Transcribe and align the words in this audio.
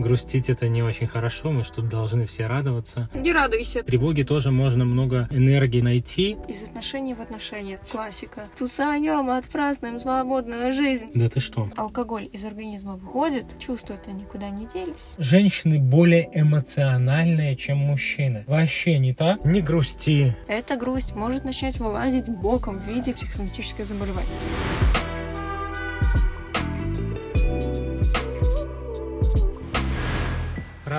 грустить 0.00 0.50
это 0.50 0.68
не 0.68 0.82
очень 0.82 1.06
хорошо, 1.06 1.50
мы 1.50 1.62
что-то 1.62 1.82
должны 1.88 2.26
все 2.26 2.46
радоваться. 2.46 3.08
Не 3.14 3.32
радуйся. 3.32 3.82
В 3.82 3.86
тревоге 3.86 4.24
тоже 4.24 4.50
можно 4.50 4.84
много 4.84 5.28
энергии 5.30 5.80
найти. 5.80 6.36
Из 6.48 6.62
отношений 6.62 7.14
в 7.14 7.20
отношения. 7.20 7.78
Классика. 7.90 8.44
Тусанем, 8.58 9.30
отпразднуем 9.30 10.00
свободную 10.00 10.72
жизнь. 10.72 11.10
Да 11.14 11.28
ты 11.28 11.40
что? 11.40 11.68
Алкоголь 11.76 12.28
из 12.32 12.44
организма 12.44 12.96
выходит, 12.96 13.58
чувства-то 13.58 14.12
никуда 14.12 14.50
не 14.50 14.66
делись. 14.66 15.14
Женщины 15.18 15.78
более 15.78 16.28
эмоциональные, 16.32 17.56
чем 17.56 17.78
мужчины. 17.78 18.44
Вообще 18.46 18.98
не 18.98 19.12
так? 19.12 19.44
Не 19.44 19.60
грусти. 19.60 20.36
Эта 20.48 20.76
грусть 20.76 21.14
может 21.14 21.44
начать 21.44 21.78
вылазить 21.78 22.28
боком 22.28 22.80
в 22.80 22.86
виде 22.86 23.12
психосоматических 23.12 23.84
заболеваний. 23.84 24.28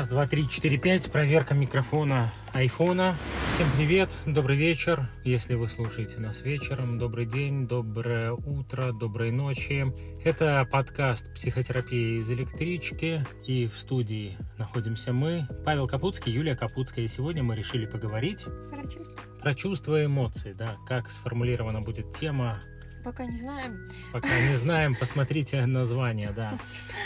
Раз, 0.02 0.08
два, 0.08 0.26
три, 0.26 0.50
четыре, 0.50 0.80
пять. 0.80 1.12
Проверка 1.12 1.54
микрофона 1.54 2.34
айфона. 2.54 3.16
Всем 3.50 3.68
привет, 3.78 4.09
добрый 4.26 4.58
вечер. 4.58 5.08
Если 5.23 5.54
вы 5.54 5.70
слушаете 5.70 6.20
нас 6.20 6.42
вечером, 6.42 6.98
добрый 6.98 7.28
день, 7.28 7.68
доброе 7.68 8.32
утро, 8.32 8.94
доброй 8.94 9.30
ночи. 9.30 9.86
Это 10.26 10.68
подкаст 10.72 11.32
«Психотерапия 11.36 12.20
из 12.20 12.32
электрички». 12.32 13.23
И 13.45 13.68
в 13.68 13.78
студии 13.78 14.40
находимся 14.58 15.14
мы, 15.14 15.45
Павел 15.64 15.88
Капуцкий, 15.88 16.34
Юлия 16.34 16.56
Капуцкая. 16.56 17.06
И 17.06 17.08
сегодня 17.08 17.44
мы 17.44 17.56
решили 17.56 17.86
поговорить 17.86 18.48
Про 18.72 18.90
чувства. 18.90 19.23
про 19.40 19.54
чувства 19.54 20.02
и 20.02 20.06
эмоции. 20.08 20.54
Да, 20.54 20.78
как 20.88 21.12
сформулирована 21.12 21.81
будет 21.81 22.12
тема 22.12 22.64
Пока 23.04 23.26
не 23.26 23.38
знаем. 23.38 23.90
Пока 24.14 24.40
не 24.50 24.55
знаем, 24.55 24.96
посмотрите 24.96 25.66
название, 25.66 26.32
да. 26.36 26.54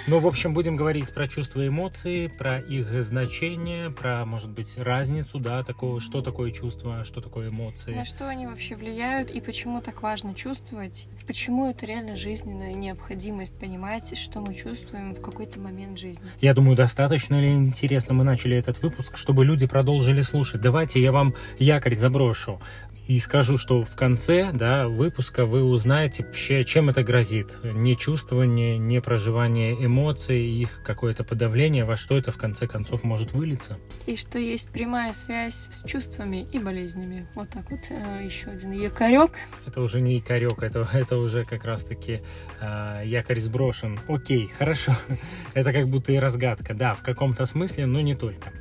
Ну, 0.07 0.19
в 0.19 0.27
общем, 0.27 0.53
будем 0.53 0.75
говорить 0.75 1.13
про 1.13 1.27
чувства 1.27 1.61
и 1.61 1.67
эмоции, 1.69 2.27
про 2.27 2.59
их 2.59 3.03
значение, 3.03 3.91
про, 3.91 4.25
может 4.25 4.49
быть, 4.49 4.77
разницу, 4.77 5.39
да, 5.39 5.63
такого, 5.63 5.99
что 6.01 6.21
такое 6.21 6.51
чувство, 6.51 7.03
что 7.03 7.21
такое 7.21 7.49
эмоции. 7.49 7.93
На 7.93 8.05
что 8.05 8.27
они 8.27 8.47
вообще 8.47 8.75
влияют 8.75 9.31
и 9.31 9.39
почему 9.39 9.81
так 9.81 10.01
важно 10.01 10.35
чувствовать? 10.35 11.07
Почему 11.27 11.69
это 11.69 11.85
реально 11.85 12.15
жизненная 12.15 12.73
необходимость 12.73 13.57
понимать, 13.57 14.17
что 14.17 14.41
мы 14.41 14.53
чувствуем 14.53 15.13
в 15.13 15.21
какой-то 15.21 15.59
момент 15.59 15.97
жизни? 15.97 16.25
Я 16.41 16.53
думаю, 16.53 16.75
достаточно 16.75 17.39
ли 17.39 17.51
интересно 17.51 18.13
мы 18.13 18.23
начали 18.23 18.57
этот 18.57 18.81
выпуск, 18.81 19.17
чтобы 19.17 19.45
люди 19.45 19.65
продолжили 19.67 20.21
слушать. 20.21 20.61
Давайте 20.61 21.01
я 21.01 21.11
вам 21.11 21.33
якорь 21.57 21.95
заброшу 21.95 22.59
и 23.07 23.19
скажу, 23.19 23.57
что 23.57 23.83
в 23.83 23.95
конце 23.95 24.51
да, 24.53 24.87
выпуска 24.87 25.45
вы 25.45 25.63
узнаете 25.63 26.23
вообще, 26.23 26.63
чем 26.63 26.89
это 26.89 27.03
грозит. 27.03 27.59
Не 27.63 27.95
чувствование, 27.95 28.77
не 28.77 29.01
проживание 29.01 29.73
эмоций, 29.85 30.41
их 30.41 30.81
какое-то 30.83 31.23
подавление, 31.23 31.85
во 31.85 31.95
что 31.95 32.17
это 32.17 32.31
в 32.31 32.37
конце 32.37 32.67
концов 32.67 33.03
может 33.03 33.33
вылиться. 33.33 33.77
И 34.05 34.17
что 34.17 34.39
есть 34.39 34.69
прямая 34.71 35.13
связь 35.13 35.67
с 35.71 35.83
чувствами 35.85 36.47
и 36.51 36.59
болезнями. 36.59 37.27
Вот 37.35 37.49
так 37.49 37.69
вот 37.71 37.81
э, 37.89 38.25
еще 38.25 38.49
один 38.49 38.71
якорек. 38.71 39.31
Это 39.65 39.81
уже 39.81 40.01
не 40.01 40.15
якорек, 40.15 40.63
это, 40.63 40.87
это 40.93 41.17
уже 41.17 41.45
как 41.45 41.65
раз-таки 41.65 42.21
э, 42.59 43.01
якорь 43.05 43.39
сброшен. 43.39 43.99
Окей, 44.07 44.47
хорошо. 44.47 44.93
это 45.53 45.73
как 45.73 45.87
будто 45.87 46.11
и 46.11 46.17
разгадка. 46.17 46.73
Да, 46.73 46.95
в 46.95 47.03
каком-то 47.03 47.45
смысле, 47.45 47.85
но 47.85 48.01
не 48.01 48.15
только. 48.15 48.51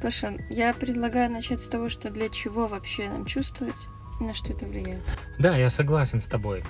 Паша, 0.00 0.38
я 0.48 0.72
предлагаю 0.74 1.30
начать 1.30 1.60
с 1.60 1.68
того, 1.68 1.88
что 1.88 2.10
для 2.10 2.28
чего 2.28 2.66
вообще 2.66 3.08
нам 3.08 3.24
чувствовать, 3.24 3.74
и 4.20 4.24
на 4.24 4.34
что 4.34 4.52
это 4.52 4.66
влияет. 4.66 5.02
Да, 5.38 5.56
я 5.56 5.68
согласен 5.70 6.20
с 6.20 6.28
тобой. 6.28 6.62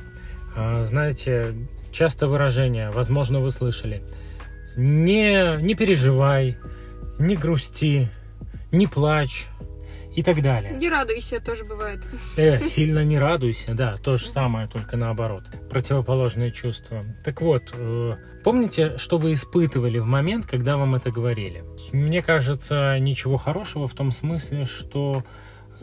А, 0.56 0.84
знаете, 0.84 1.54
часто 1.92 2.26
выражение, 2.26 2.90
возможно, 2.90 3.40
вы 3.40 3.50
слышали, 3.50 4.02
не, 4.76 5.60
не 5.62 5.74
переживай, 5.74 6.56
не 7.18 7.36
грусти, 7.36 8.08
не 8.72 8.86
плачь 8.86 9.46
и 10.18 10.22
так 10.24 10.42
далее. 10.42 10.72
Не 10.72 10.88
радуйся, 10.88 11.38
тоже 11.38 11.62
бывает. 11.62 12.00
Э, 12.36 12.64
сильно 12.66 13.04
не 13.04 13.20
радуйся, 13.20 13.74
да, 13.74 13.94
то 13.94 14.16
же 14.16 14.26
самое, 14.26 14.66
только 14.66 14.96
наоборот. 14.96 15.44
Противоположные 15.70 16.50
чувства. 16.50 17.04
Так 17.24 17.40
вот, 17.40 17.72
э, 17.72 18.16
помните, 18.42 18.98
что 18.98 19.18
вы 19.18 19.34
испытывали 19.34 20.00
в 20.00 20.06
момент, 20.06 20.44
когда 20.44 20.76
вам 20.76 20.96
это 20.96 21.12
говорили? 21.12 21.62
Мне 21.92 22.20
кажется, 22.20 22.98
ничего 22.98 23.36
хорошего 23.36 23.86
в 23.86 23.94
том 23.94 24.10
смысле, 24.10 24.64
что 24.64 25.22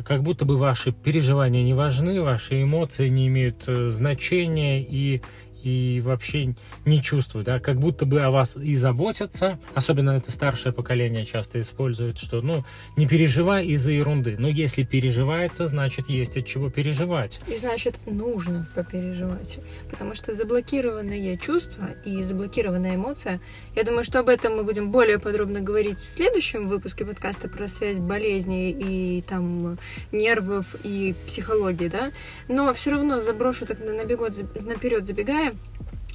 как 0.03 0.21
будто 0.21 0.43
бы 0.43 0.57
ваши 0.57 0.91
переживания 0.91 1.63
не 1.63 1.73
важны, 1.73 2.21
ваши 2.21 2.61
эмоции 2.61 3.07
не 3.07 3.27
имеют 3.27 3.63
э, 3.67 3.89
значения, 3.89 4.83
и 4.83 5.21
и 5.65 5.99
вообще 5.99 6.53
не 6.85 7.01
чувствуют, 7.01 7.47
да, 7.47 7.59
как 7.59 7.79
будто 7.79 8.05
бы 8.05 8.21
о 8.21 8.29
вас 8.29 8.55
и 8.55 8.75
заботятся, 8.75 9.59
особенно 9.73 10.11
это 10.11 10.31
старшее 10.31 10.71
поколение 10.71 11.25
часто 11.25 11.59
использует, 11.59 12.19
что, 12.19 12.41
ну, 12.41 12.63
не 12.95 13.07
переживай 13.07 13.65
из-за 13.65 13.93
ерунды, 13.93 14.35
но 14.37 14.47
если 14.47 14.83
переживается, 14.83 15.65
значит, 15.65 16.07
есть 16.07 16.37
от 16.37 16.45
чего 16.45 16.69
переживать. 16.69 17.41
И 17.47 17.57
значит, 17.57 17.99
нужно 18.05 18.67
попереживать, 18.75 19.59
потому 19.89 20.13
что 20.13 20.35
заблокированное 20.35 21.35
чувство 21.37 21.89
и 22.05 22.21
заблокированная 22.21 22.95
эмоция, 22.95 23.41
я 23.75 23.83
думаю, 23.83 24.03
что 24.03 24.19
об 24.19 24.29
этом 24.29 24.55
мы 24.55 24.63
будем 24.63 24.91
более 24.91 25.17
подробно 25.17 25.61
говорить 25.61 25.97
в 25.97 26.07
следующем 26.07 26.67
выпуске 26.67 27.05
подкаста 27.05 27.49
про 27.49 27.67
связь 27.67 27.97
болезней 27.97 28.69
и 28.69 29.23
там 29.23 29.79
нервов 30.11 30.75
и 30.83 31.15
психологии, 31.25 31.87
да, 31.87 32.11
но 32.47 32.71
все 32.75 32.91
равно 32.91 33.19
заброшу 33.19 33.65
так 33.65 33.79
на 33.79 34.05
бегот, 34.05 34.33
наперед 34.63 35.07
забегая, 35.07 35.54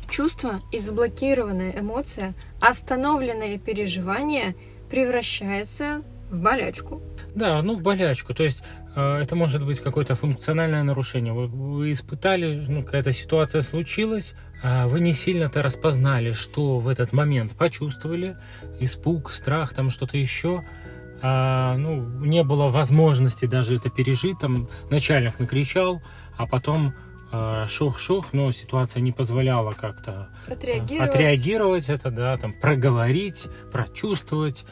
чувство 0.08 0.60
и 0.72 0.78
заблокированная 0.78 1.78
эмоция, 1.78 2.34
остановленное 2.60 3.58
переживание 3.58 4.56
превращается 4.90 6.02
в 6.30 6.40
болячку. 6.40 7.00
Да, 7.34 7.62
ну 7.62 7.74
в 7.74 7.82
болячку. 7.82 8.34
То 8.34 8.42
есть 8.42 8.62
э, 8.96 9.18
это 9.22 9.36
может 9.36 9.64
быть 9.64 9.80
какое-то 9.80 10.14
функциональное 10.14 10.82
нарушение. 10.82 11.32
Вы, 11.32 11.46
вы 11.46 11.92
испытали, 11.92 12.64
ну 12.68 12.82
какая-то 12.82 13.12
ситуация 13.12 13.62
случилась, 13.62 14.34
а 14.62 14.86
вы 14.88 15.00
не 15.00 15.12
сильно-то 15.12 15.62
распознали, 15.62 16.32
что 16.32 16.78
в 16.78 16.88
этот 16.88 17.12
момент 17.12 17.52
почувствовали, 17.52 18.36
испуг, 18.80 19.32
страх, 19.32 19.74
там 19.74 19.90
что-то 19.90 20.16
еще. 20.16 20.64
А, 21.22 21.76
ну, 21.76 22.00
не 22.24 22.42
было 22.42 22.68
возможности 22.68 23.46
даже 23.46 23.76
это 23.76 23.90
пережить. 23.90 24.38
Там 24.38 24.68
начальник 24.90 25.38
накричал, 25.38 26.02
а 26.36 26.46
потом 26.46 26.94
шух-шух, 27.66 28.32
но 28.32 28.50
ситуация 28.52 29.00
не 29.00 29.12
позволяла 29.12 29.72
как-то 29.72 30.28
отреагировать. 30.48 31.10
отреагировать 31.10 31.88
это, 31.88 32.10
да, 32.10 32.36
там 32.36 32.52
проговорить, 32.52 33.46
прочувствовать. 33.70 34.64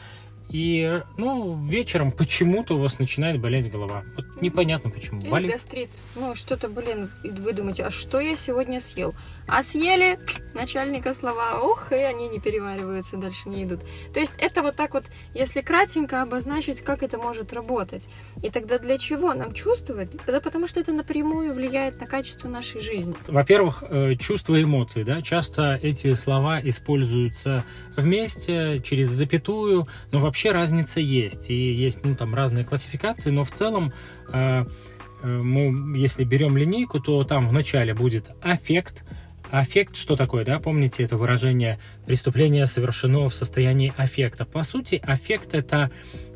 И, 0.49 1.01
ну, 1.17 1.53
вечером 1.67 2.11
почему-то 2.11 2.75
у 2.75 2.79
вас 2.79 2.97
начинает 2.97 3.39
болеть 3.39 3.71
голова. 3.71 4.03
Вот 4.15 4.41
непонятно 4.41 4.89
почему. 4.89 5.19
Или 5.21 5.29
Болит. 5.29 5.51
гастрит. 5.51 5.89
Ну, 6.15 6.33
что-то, 6.33 6.69
блин, 6.69 7.11
вы 7.23 7.53
думаете, 7.53 7.83
а 7.83 7.91
что 7.91 8.19
я 8.19 8.35
сегодня 8.35 8.81
съел? 8.81 9.13
А 9.47 9.61
съели 9.61 10.19
начальника 10.55 11.13
слова, 11.13 11.61
ух, 11.61 11.91
и 11.91 11.95
они 11.95 12.27
не 12.29 12.39
перевариваются, 12.39 13.17
дальше 13.17 13.47
не 13.47 13.63
идут. 13.63 13.81
То 14.13 14.19
есть 14.19 14.35
это 14.37 14.63
вот 14.63 14.75
так 14.75 14.95
вот, 14.95 15.05
если 15.35 15.61
кратенько 15.61 16.23
обозначить, 16.23 16.81
как 16.81 17.03
это 17.03 17.19
может 17.19 17.53
работать. 17.53 18.09
И 18.41 18.49
тогда 18.49 18.79
для 18.79 18.97
чего 18.97 19.33
нам 19.33 19.53
чувствовать? 19.53 20.15
Да 20.25 20.41
потому 20.41 20.67
что 20.67 20.79
это 20.79 20.93
напрямую 20.93 21.53
влияет 21.53 22.01
на 22.01 22.07
качество 22.07 22.47
нашей 22.47 22.81
жизни. 22.81 23.15
Во-первых, 23.27 23.83
э, 23.87 24.15
чувства 24.15 24.55
и 24.55 24.63
эмоции, 24.63 25.03
да, 25.03 25.21
часто 25.21 25.79
эти 25.81 26.15
слова 26.15 26.59
используются 26.61 27.63
вместе, 27.95 28.81
через 28.83 29.09
запятую, 29.09 29.87
но 30.11 30.19
вообще 30.19 30.38
вообще 30.39 30.51
разница 30.53 31.01
есть. 31.01 31.49
И 31.49 31.73
есть 31.73 32.05
ну, 32.05 32.15
там 32.15 32.33
разные 32.33 32.63
классификации, 32.63 33.29
но 33.29 33.43
в 33.43 33.51
целом 33.51 33.91
э, 34.31 34.63
э, 35.21 35.27
мы, 35.27 35.97
если 35.97 36.23
берем 36.23 36.55
линейку, 36.55 37.01
то 37.01 37.25
там 37.25 37.49
в 37.49 37.51
начале 37.51 37.93
будет 37.93 38.29
аффект. 38.41 39.03
Аффект 39.51 39.95
что 39.95 40.15
такое, 40.15 40.45
да? 40.45 40.59
Помните 40.59 41.03
это 41.03 41.17
выражение 41.17 41.79
«преступление 42.05 42.67
совершено 42.67 43.27
в 43.29 43.35
состоянии 43.35 43.93
аффекта». 43.97 44.45
По 44.45 44.63
сути, 44.63 45.01
аффект 45.03 45.53
это 45.53 45.91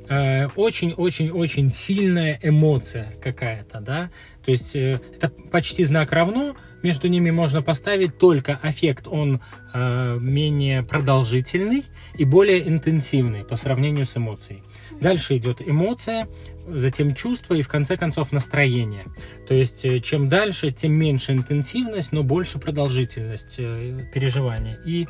э, 0.10 0.48
очень-очень-очень 0.56 1.72
сильная 1.72 2.40
эмоция 2.42 3.16
какая-то, 3.22 3.82
да? 3.82 4.12
То 4.44 4.52
есть 4.52 4.76
э, 4.76 5.00
это 5.16 5.30
почти 5.30 5.84
знак 5.86 6.12
равно, 6.12 6.56
между 6.82 7.08
ними 7.08 7.32
можно 7.32 7.62
поставить 7.62 8.18
только 8.18 8.60
аффект, 8.62 9.08
он 9.08 9.42
э, 9.74 10.18
менее 10.20 10.84
продолжительный 10.84 11.84
и 12.18 12.26
более 12.26 12.68
интенсивный 12.68 13.46
по 13.46 13.56
сравнению 13.56 14.06
с 14.06 14.18
эмоцией. 14.18 14.64
Дальше 15.00 15.38
идет 15.38 15.62
эмоция, 15.66 16.28
затем 16.68 17.14
чувство 17.14 17.54
и 17.54 17.62
в 17.62 17.68
конце 17.68 17.98
концов 17.98 18.32
настроение. 18.32 19.06
То 19.48 19.54
есть 19.54 19.86
э, 19.86 20.00
чем 20.00 20.30
дальше, 20.30 20.72
тем 20.72 20.94
меньше 20.94 21.34
интенсивность, 21.34 22.12
но 22.12 22.24
больше 22.24 22.60
продолжительность 22.60 23.56
э, 23.58 24.06
переживания. 24.14 24.80
И 24.86 25.08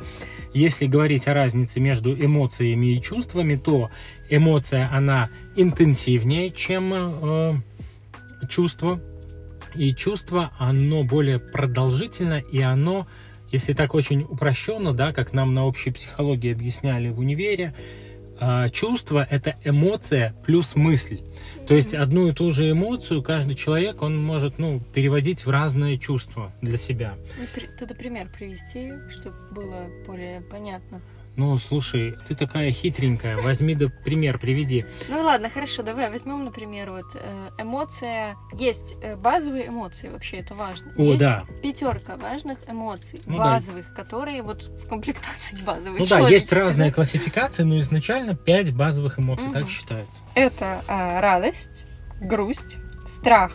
если 0.52 0.86
говорить 0.86 1.28
о 1.28 1.34
разнице 1.34 1.80
между 1.80 2.14
эмоциями 2.14 2.96
и 2.96 3.00
чувствами, 3.00 3.56
то 3.56 3.90
эмоция, 4.28 4.90
она 4.92 5.30
интенсивнее, 5.56 6.50
чем 6.50 6.92
э, 6.94 7.54
чувство 8.48 9.00
и 9.74 9.94
чувство, 9.94 10.52
оно 10.58 11.02
более 11.02 11.38
продолжительно, 11.38 12.38
и 12.38 12.60
оно 12.60 13.06
если 13.54 13.72
так 13.72 13.94
очень 13.94 14.22
упрощенно, 14.22 14.92
да, 14.92 15.12
как 15.12 15.32
нам 15.32 15.54
на 15.54 15.64
общей 15.64 15.92
психологии 15.92 16.52
объясняли 16.52 17.10
в 17.10 17.20
универе, 17.20 17.72
чувство— 18.72 19.26
это 19.30 19.56
эмоция 19.64 20.34
плюс 20.44 20.76
мысль. 20.76 21.20
То 21.66 21.74
есть 21.74 21.94
одну 21.94 22.28
и 22.28 22.32
ту 22.32 22.50
же 22.50 22.70
эмоцию 22.70 23.22
каждый 23.22 23.54
человек, 23.54 24.02
он 24.02 24.22
может 24.22 24.58
ну, 24.58 24.80
переводить 24.92 25.46
в 25.46 25.50
разные 25.50 25.98
чувства 25.98 26.52
для 26.60 26.76
себя. 26.76 27.14
Ну, 27.38 27.46
тогда 27.78 27.94
пример 27.94 28.28
привести, 28.28 28.92
чтобы 29.08 29.36
было 29.52 29.86
более 30.06 30.40
понятно. 30.42 31.00
Ну, 31.36 31.58
слушай, 31.58 32.14
ты 32.28 32.34
такая 32.34 32.70
хитренькая, 32.70 33.36
возьми 33.36 33.74
да 33.74 33.88
пример, 34.04 34.38
приведи. 34.38 34.86
Ну 35.08 35.20
ладно, 35.22 35.48
хорошо, 35.48 35.82
давай 35.82 36.08
возьмем, 36.10 36.44
например, 36.44 36.90
вот 36.92 37.06
э, 37.14 37.50
эмоция. 37.58 38.36
Есть 38.52 38.94
э, 39.02 39.16
базовые 39.16 39.66
эмоции, 39.68 40.08
вообще 40.08 40.38
это 40.38 40.54
важно. 40.54 40.92
О, 40.96 41.02
есть 41.02 41.18
да. 41.20 41.44
пятерка 41.62 42.16
важных 42.16 42.58
эмоций, 42.68 43.20
Ну, 43.26 43.38
базовых, 43.38 43.92
которые 43.94 44.42
вот 44.42 44.62
в 44.62 44.86
комплектации 44.88 45.56
базовые. 45.66 46.00
Ну 46.00 46.06
да, 46.06 46.28
есть 46.28 46.52
разные 46.52 46.90
да? 46.90 46.94
классификации, 46.94 47.64
но 47.64 47.80
изначально 47.80 48.36
пять 48.36 48.72
базовых 48.72 49.18
эмоций, 49.18 49.50
так 49.52 49.62
Мгм. 49.62 49.70
считается. 49.70 50.22
Это 50.34 50.82
э, 50.86 51.20
радость, 51.20 51.84
грусть, 52.20 52.78
страх, 53.06 53.52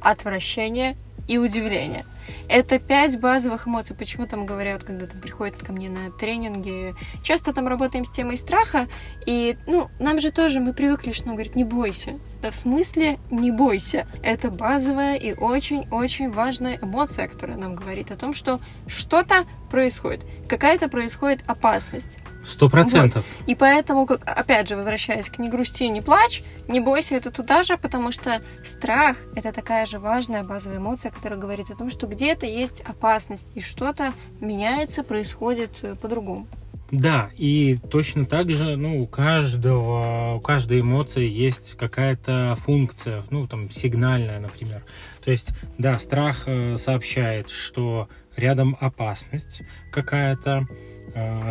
отвращение 0.00 0.96
и 1.28 1.38
удивление. 1.38 2.04
Это 2.48 2.78
пять 2.78 3.18
базовых 3.18 3.66
эмоций. 3.66 3.96
Почему 3.96 4.26
там 4.26 4.46
говорят, 4.46 4.84
когда 4.84 5.06
там 5.06 5.20
приходят 5.20 5.56
ко 5.56 5.72
мне 5.72 5.88
на 5.88 6.10
тренинги, 6.10 6.94
часто 7.22 7.52
там 7.52 7.68
работаем 7.68 8.04
с 8.04 8.10
темой 8.10 8.36
страха, 8.36 8.86
и, 9.26 9.56
ну, 9.66 9.88
нам 9.98 10.20
же 10.20 10.30
тоже, 10.30 10.60
мы 10.60 10.72
привыкли, 10.72 11.12
что 11.12 11.28
он 11.28 11.34
говорит, 11.34 11.54
не 11.54 11.64
бойся. 11.64 12.18
Да 12.40 12.50
в 12.50 12.56
смысле 12.56 13.18
не 13.30 13.52
бойся. 13.52 14.06
Это 14.22 14.50
базовая 14.50 15.16
и 15.16 15.32
очень-очень 15.32 16.30
важная 16.30 16.78
эмоция, 16.82 17.28
которая 17.28 17.56
нам 17.56 17.76
говорит 17.76 18.10
о 18.10 18.16
том, 18.16 18.34
что 18.34 18.60
что-то 18.86 19.46
происходит, 19.70 20.24
какая-то 20.48 20.88
происходит 20.88 21.44
опасность. 21.46 22.18
Сто 22.44 22.68
процентов. 22.68 23.24
И 23.46 23.54
поэтому, 23.54 24.08
опять 24.26 24.68
же, 24.68 24.76
возвращаясь 24.76 25.28
к 25.28 25.38
«не 25.38 25.48
грусти, 25.48 25.88
не 25.88 26.00
плачь», 26.00 26.42
не 26.68 26.80
бойся, 26.80 27.14
это 27.14 27.30
туда 27.30 27.62
же, 27.62 27.76
потому 27.76 28.12
что 28.12 28.42
страх— 28.64 29.16
это 29.36 29.52
такая 29.52 29.86
же 29.86 29.98
важная 29.98 30.42
базовая 30.42 30.78
эмоция, 30.78 31.10
которая 31.10 31.38
говорит 31.38 31.70
о 31.70 31.76
том, 31.76 31.90
что 31.90 32.06
где-то 32.06 32.46
есть 32.46 32.80
опасность, 32.80 33.52
и 33.54 33.60
что-то 33.60 34.14
меняется, 34.40 35.04
происходит 35.04 35.80
э, 35.82 35.94
по-другому. 35.94 36.46
Да, 36.92 37.30
и 37.38 37.78
точно 37.90 38.26
так 38.26 38.50
же, 38.50 38.76
ну, 38.76 39.00
у 39.00 39.06
каждого, 39.06 40.34
у 40.34 40.40
каждой 40.40 40.82
эмоции 40.82 41.26
есть 41.26 41.74
какая-то 41.78 42.54
функция, 42.58 43.22
ну, 43.30 43.46
там, 43.48 43.70
сигнальная, 43.70 44.38
например. 44.40 44.84
То 45.24 45.30
есть, 45.30 45.52
да, 45.78 45.98
страх 45.98 46.42
э, 46.46 46.76
сообщает, 46.76 47.48
что 47.48 48.10
рядом 48.36 48.76
опасность 48.78 49.62
какая-то, 49.90 50.66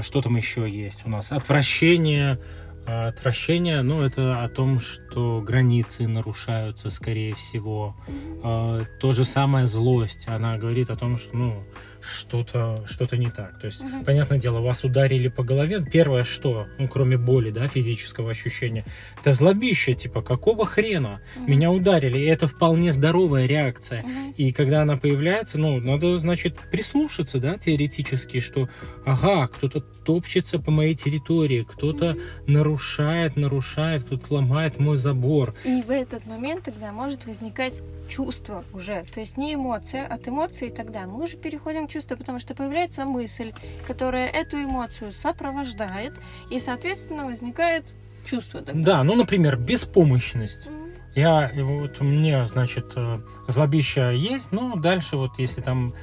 что 0.02 0.22
там 0.22 0.36
еще 0.36 0.70
есть 0.70 1.06
у 1.06 1.10
нас? 1.10 1.32
Отвращение, 1.32 2.40
э, 2.86 3.08
отвращение, 3.08 3.82
ну, 3.82 4.02
это 4.02 4.44
о 4.44 4.50
том, 4.50 4.80
что 4.80 5.42
границы 5.42 6.08
нарушаются, 6.08 6.90
скорее 6.90 7.36
всего. 7.36 7.96
Э, 8.44 8.86
То 9.00 9.14
же 9.14 9.26
самое 9.26 9.68
злость, 9.68 10.28
она 10.28 10.58
говорит 10.58 10.90
о 10.90 10.96
том, 10.96 11.18
что, 11.18 11.36
ну, 11.36 11.64
что-то 12.02 12.84
что 12.88 13.16
не 13.18 13.30
так. 13.30 13.60
То 13.60 13.68
есть, 13.68 13.82
Мгм. 13.82 14.06
понятное 14.06 14.38
дело, 14.38 14.60
вас 14.62 14.84
ударили 14.84 15.28
по 15.28 15.44
голове. 15.44 15.86
Первое, 15.92 16.24
что, 16.24 16.68
ну, 16.78 16.88
кроме 16.88 17.18
боли, 17.18 17.52
да, 17.52 17.68
физического 17.68 18.32
ощущения, 18.32 18.86
это 19.20 19.34
злобище, 19.34 19.94
типа, 19.94 20.22
какого 20.22 20.66
хрена? 20.66 21.22
Меня 21.48 21.72
ударили, 21.72 22.18
и 22.18 22.26
это 22.26 22.48
вполне 22.48 22.94
здоровая 22.94 23.46
реакция. 23.46 24.04
Мгм. 24.04 24.32
И 24.38 24.52
когда 24.52 24.82
она 24.82 24.98
появляется, 24.98 25.58
ну, 25.58 25.80
надо, 25.80 26.18
значит, 26.18 26.56
прислушаться, 26.72 27.40
да, 27.40 27.58
теоретически, 27.58 28.40
что, 28.40 28.70
ага, 29.06 29.48
кто-то 29.48 29.82
топчется 29.82 30.60
по 30.60 30.72
моей 30.72 30.96
территории, 30.96 31.66
кто-то 31.70 32.18
нарушает, 32.48 33.36
нарушает, 33.36 34.04
кто-то 34.04 34.34
ломает 34.36 34.80
мой 34.80 34.98
забор. 34.98 35.54
И 35.64 35.82
в 35.82 35.90
этот 35.92 36.26
момент 36.26 36.64
тогда 36.64 36.92
может 36.92 37.26
возникать 37.26 37.82
чувство 38.10 38.64
уже. 38.74 39.06
То 39.14 39.20
есть 39.22 39.38
не 39.38 39.54
эмоция, 39.54 40.06
от 40.06 40.28
эмоции 40.28 40.70
тогда 40.70 41.06
мы 41.08 41.24
уже 41.24 41.38
переходим 41.38 41.88
к 41.88 41.91
чувству, 41.92 42.18
потому 42.18 42.40
что 42.40 42.56
появляется 42.56 43.06
мысль, 43.06 43.54
которая 43.88 44.28
эту 44.30 44.58
эмоцию 44.64 45.12
сопровождает, 45.12 46.14
и, 46.50 46.60
соответственно, 46.60 47.26
возникает 47.26 47.84
чувство. 48.26 48.62
тогда. 48.62 48.84
Да, 48.98 49.04
ну, 49.04 49.16
например, 49.16 49.58
беспомощность. 49.58 50.70
Я, 51.16 51.52
вот 51.56 52.00
мне, 52.00 52.46
значит, 52.48 52.94
э, 52.96 53.20
злобища 53.48 54.12
есть, 54.12 54.52
но 54.54 54.76
дальше 54.78 55.18
вот 55.18 55.40
если 55.40 55.62
там 55.62 55.94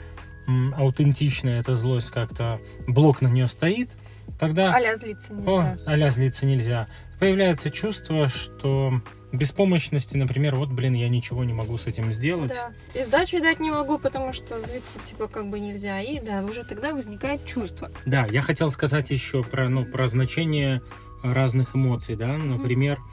м, 0.46 0.74
аутентичная 0.76 1.60
эта 1.60 1.74
злость 1.76 2.10
как-то, 2.10 2.60
блок 2.86 3.22
на 3.22 3.28
нее 3.28 3.48
стоит, 3.48 3.90
тогда... 4.38 4.74
А-ля 4.74 4.96
злиться 4.96 5.32
О, 5.32 5.36
нельзя. 5.36 5.78
а 5.86 6.10
злиться 6.10 6.46
нельзя. 6.46 6.88
Появляется 7.20 7.70
чувство, 7.70 8.28
что 8.28 9.00
беспомощности, 9.32 10.16
например, 10.16 10.56
вот, 10.56 10.70
блин, 10.70 10.94
я 10.94 11.08
ничего 11.08 11.44
не 11.44 11.52
могу 11.52 11.76
с 11.78 11.86
этим 11.86 12.12
сделать. 12.12 12.52
Да. 12.94 13.00
И 13.00 13.04
сдачи 13.04 13.38
дать 13.40 13.60
не 13.60 13.70
могу, 13.70 13.98
потому 13.98 14.32
что 14.32 14.60
злиться 14.60 14.98
типа 15.00 15.28
как 15.28 15.48
бы 15.50 15.60
нельзя. 15.60 16.00
И 16.00 16.20
да, 16.20 16.42
уже 16.42 16.64
тогда 16.64 16.92
возникает 16.92 17.44
чувство. 17.44 17.90
Да, 18.06 18.26
я 18.30 18.42
хотел 18.42 18.70
сказать 18.70 19.10
еще 19.10 19.44
про, 19.44 19.68
ну, 19.68 19.84
про 19.84 20.08
значение 20.08 20.82
разных 21.22 21.74
эмоций, 21.74 22.16
да, 22.16 22.36
например, 22.38 22.98
м, 22.98 23.12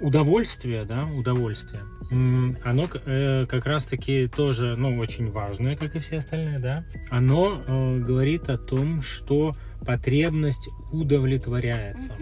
удовольствие, 0.00 0.84
да, 0.84 1.04
удовольствие. 1.04 1.82
Оно 2.10 2.88
э, 3.04 3.46
как 3.46 3.66
раз-таки 3.66 4.26
тоже, 4.26 4.76
ну, 4.76 4.98
очень 4.98 5.30
важное, 5.30 5.76
как 5.76 5.94
и 5.94 5.98
все 5.98 6.18
остальные, 6.18 6.58
да. 6.58 6.84
Оно 7.10 7.62
э, 7.66 7.98
говорит 7.98 8.48
о 8.48 8.56
том, 8.56 9.02
что 9.02 9.56
потребность 9.84 10.68
удовлетворяется. 10.90 12.14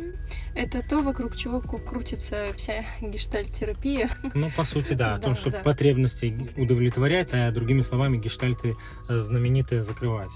Это 0.54 0.82
то, 0.82 1.02
вокруг 1.02 1.36
чего 1.36 1.60
крутится 1.60 2.52
вся 2.56 2.84
гештальт-терапия. 3.00 4.10
Ну, 4.34 4.50
по 4.56 4.64
сути, 4.64 4.94
да, 4.94 5.14
о 5.14 5.18
том, 5.18 5.34
да. 5.46 5.60
потребности 5.62 6.36
удовлетворять, 6.56 7.32
а 7.32 7.50
другими 7.52 7.80
словами, 7.80 8.18
гештальты 8.18 8.74
э, 9.08 9.20
знаменитые 9.20 9.82
закрывать. 9.82 10.32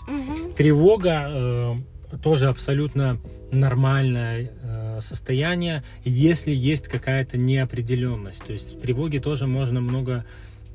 Тревога 0.56 1.76
тоже 2.18 2.48
абсолютно 2.48 3.18
нормальное 3.50 4.50
э, 4.62 4.98
состояние, 5.00 5.82
если 6.04 6.50
есть 6.50 6.88
какая-то 6.88 7.38
неопределенность. 7.38 8.44
То 8.44 8.52
есть 8.52 8.76
в 8.76 8.80
тревоге 8.80 9.20
тоже 9.20 9.46
можно 9.46 9.80
много 9.80 10.24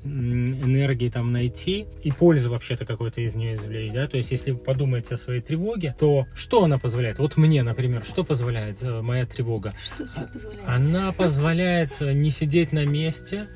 энергии 0.05 1.09
там 1.09 1.31
найти 1.31 1.87
и 2.03 2.11
пользы 2.11 2.49
вообще-то 2.49 2.85
какой-то 2.85 3.21
из 3.21 3.35
нее 3.35 3.55
извлечь, 3.55 3.91
да, 3.91 4.07
то 4.07 4.17
есть 4.17 4.31
если 4.31 4.51
вы 4.51 4.59
подумаете 4.59 5.15
о 5.15 5.17
своей 5.17 5.41
тревоге, 5.41 5.95
то 5.97 6.27
что 6.35 6.63
она 6.63 6.77
позволяет? 6.77 7.17
Вот 7.19 7.37
мне, 7.37 7.63
например, 7.63 8.03
что 8.05 8.23
позволяет 8.23 8.83
э, 8.83 9.01
моя 9.01 9.25
тревога? 9.25 9.73
Что 9.83 10.07
тебе 10.07 10.27
позволяет? 10.31 10.67
Она 10.67 11.11
позволяет 11.11 11.93
э, 12.01 12.13
не 12.13 12.29
сидеть 12.29 12.71
на 12.71 12.85
месте 12.85 13.47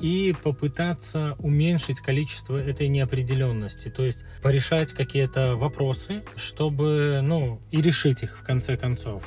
и 0.00 0.34
попытаться 0.42 1.36
уменьшить 1.38 2.00
количество 2.00 2.56
этой 2.56 2.88
неопределенности, 2.88 3.88
то 3.88 4.04
есть 4.04 4.24
порешать 4.42 4.92
какие-то 4.92 5.56
вопросы, 5.56 6.22
чтобы, 6.36 7.20
ну, 7.22 7.60
и 7.70 7.80
решить 7.80 8.22
их 8.22 8.38
в 8.38 8.44
конце 8.44 8.76
концов. 8.76 9.22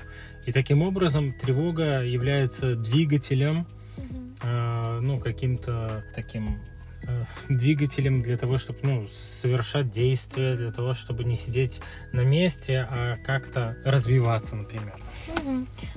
И 0.45 0.51
таким 0.51 0.81
образом 0.81 1.33
тревога 1.33 2.03
является 2.03 2.75
двигателем, 2.75 3.67
э, 4.41 5.00
ну, 5.01 5.19
каким-то 5.19 6.05
таким 6.15 6.59
двигателем 7.49 8.21
для 8.21 8.37
того, 8.37 8.57
чтобы, 8.57 8.79
ну, 8.83 9.07
совершать 9.07 9.89
действия, 9.89 10.55
для 10.55 10.71
того, 10.71 10.93
чтобы 10.93 11.23
не 11.23 11.35
сидеть 11.35 11.81
на 12.11 12.21
месте, 12.21 12.87
а 12.89 13.17
как-то 13.17 13.77
развиваться, 13.85 14.55
например. 14.55 14.99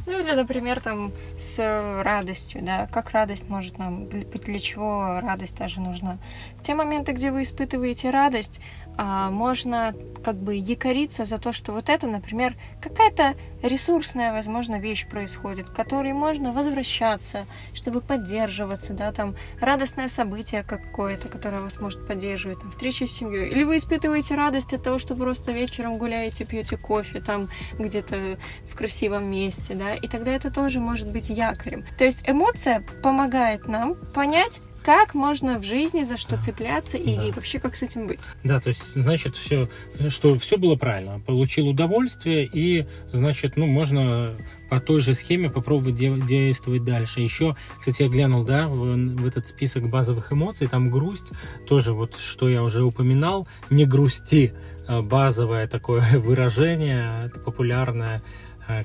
Ну 0.06 0.18
или, 0.18 0.32
например, 0.32 0.80
там 0.80 1.12
с 1.36 2.02
радостью, 2.02 2.62
да, 2.62 2.86
как 2.86 3.10
радость 3.10 3.48
может 3.48 3.78
нам, 3.78 4.08
для 4.08 4.24
для 4.24 4.58
чего 4.58 5.20
радость 5.20 5.56
даже 5.58 5.80
нужна. 5.80 6.18
В 6.56 6.62
те 6.62 6.74
моменты, 6.74 7.12
где 7.12 7.30
вы 7.30 7.42
испытываете 7.42 8.10
радость, 8.10 8.60
можно 8.98 9.94
как 10.22 10.36
бы 10.36 10.54
якориться 10.54 11.24
за 11.24 11.38
то, 11.38 11.52
что 11.52 11.72
вот 11.72 11.88
это, 11.88 12.06
например, 12.06 12.54
какая-то 12.82 13.34
ресурсная, 13.62 14.32
возможно, 14.32 14.78
вещь 14.78 15.08
происходит, 15.08 15.70
к 15.70 15.74
которой 15.74 16.12
можно 16.12 16.52
возвращаться, 16.52 17.46
чтобы 17.72 18.02
поддерживаться, 18.02 18.92
да, 18.92 19.12
там 19.12 19.34
радостное 19.60 20.08
событие 20.08 20.62
какое-то, 20.62 21.28
которое 21.28 21.62
вас 21.62 21.80
может 21.80 22.06
поддерживать, 22.06 22.60
там 22.60 22.70
встреча 22.70 23.06
с 23.06 23.12
семьей. 23.12 23.48
Или 23.48 23.64
вы 23.64 23.78
испытываете 23.78 24.34
радость 24.34 24.74
от 24.74 24.82
того, 24.82 24.98
что 24.98 25.14
просто 25.14 25.52
вечером 25.52 25.96
гуляете, 25.96 26.44
пьете 26.44 26.76
кофе 26.76 27.20
там 27.20 27.48
где-то 27.78 28.36
в 28.68 28.76
красивом 28.76 29.30
месте, 29.30 29.74
да, 29.74 29.94
и 29.94 30.06
тогда 30.06 30.32
это 30.32 30.50
тоже 30.50 30.80
может 30.80 31.08
быть 31.10 31.30
якорем. 31.30 31.86
То 31.96 32.04
есть 32.04 32.28
эмоция 32.28 32.84
помогает 33.02 33.66
нам 33.66 33.94
понять, 33.94 34.60
как 34.82 35.14
можно 35.14 35.58
в 35.58 35.64
жизни 35.64 36.02
за 36.04 36.16
что 36.16 36.40
цепляться 36.40 36.96
и, 36.96 37.16
Да. 37.16 37.22
вообще 37.34 37.58
как 37.58 37.76
с 37.76 37.82
этим 37.82 38.06
быть. 38.06 38.20
Да, 38.44 38.58
то 38.60 38.68
есть, 38.68 38.94
значит, 38.94 39.36
все, 39.36 39.68
что 40.08 40.34
все 40.36 40.56
было 40.56 40.76
правильно. 40.76 41.20
Получил 41.20 41.68
удовольствие, 41.68 42.48
и, 42.50 42.86
значит, 43.12 43.56
ну, 43.56 43.66
можно 43.66 44.36
по 44.70 44.80
той 44.80 45.00
же 45.00 45.14
схеме 45.14 45.50
попробовать 45.50 45.96
де- 45.96 46.16
действовать 46.20 46.84
дальше. 46.84 47.20
Еще, 47.20 47.56
кстати, 47.78 48.02
я 48.02 48.08
глянул, 48.08 48.44
да, 48.44 48.68
в, 48.68 48.94
в 48.96 49.26
этот 49.26 49.46
список 49.46 49.88
базовых 49.90 50.32
эмоций, 50.32 50.68
там 50.68 50.90
грусть, 50.90 51.32
тоже 51.66 51.92
вот, 51.92 52.16
что 52.18 52.48
я 52.48 52.62
уже 52.62 52.82
упоминал, 52.84 53.46
не 53.68 53.84
грусти, 53.84 54.54
э, 54.88 55.02
базовое 55.02 55.66
такое 55.66 56.02
выражение, 56.18 57.26
это 57.26 57.40
популярное, 57.40 58.22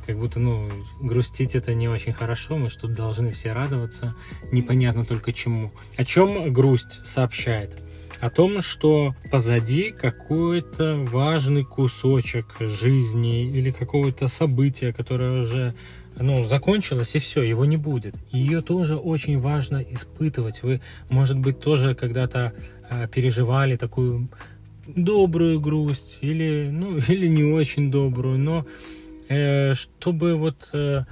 как 0.06 0.18
будто, 0.18 0.40
ну, 0.40 0.70
грустить 1.02 1.56
это 1.56 1.74
не 1.74 1.88
очень 1.88 2.14
хорошо, 2.14 2.58
мы 2.58 2.70
что-то 2.70 2.94
должны 2.94 3.32
все 3.32 3.54
радоваться, 3.54 4.16
непонятно 4.52 5.06
только 5.06 5.34
чему. 5.34 5.72
О 5.98 6.06
чем 6.06 6.52
грусть 6.54 7.06
сообщает? 7.06 7.78
О 8.20 8.30
том, 8.30 8.62
что 8.62 9.14
позади 9.32 9.92
какой-то 9.92 10.96
важный 10.96 11.64
кусочек 11.66 12.56
жизни 12.60 13.46
или 13.46 13.72
какого-то 13.72 14.28
события, 14.28 14.94
которое 14.94 15.42
уже 15.42 15.76
ну, 16.18 16.46
закончилось, 16.46 17.16
и 17.16 17.20
все, 17.20 17.44
его 17.44 17.66
не 17.66 17.78
будет. 17.78 18.16
Ее 18.32 18.62
тоже 18.62 18.96
очень 18.96 19.38
важно 19.38 19.78
испытывать. 19.78 20.64
Вы, 20.64 20.82
может 21.10 21.38
быть, 21.38 21.60
тоже 21.60 21.94
когда-то 21.94 22.54
э, 22.90 23.08
переживали 23.14 23.76
такую 23.76 24.30
добрую 24.88 25.60
грусть 25.60 26.20
или, 26.22 26.70
ну, 26.72 26.98
или 27.08 27.28
не 27.28 27.44
очень 27.44 27.92
добрую, 27.92 28.40
но 28.40 28.66
чтобы 29.28 30.36
вот 30.36 30.70
э, 30.74 31.04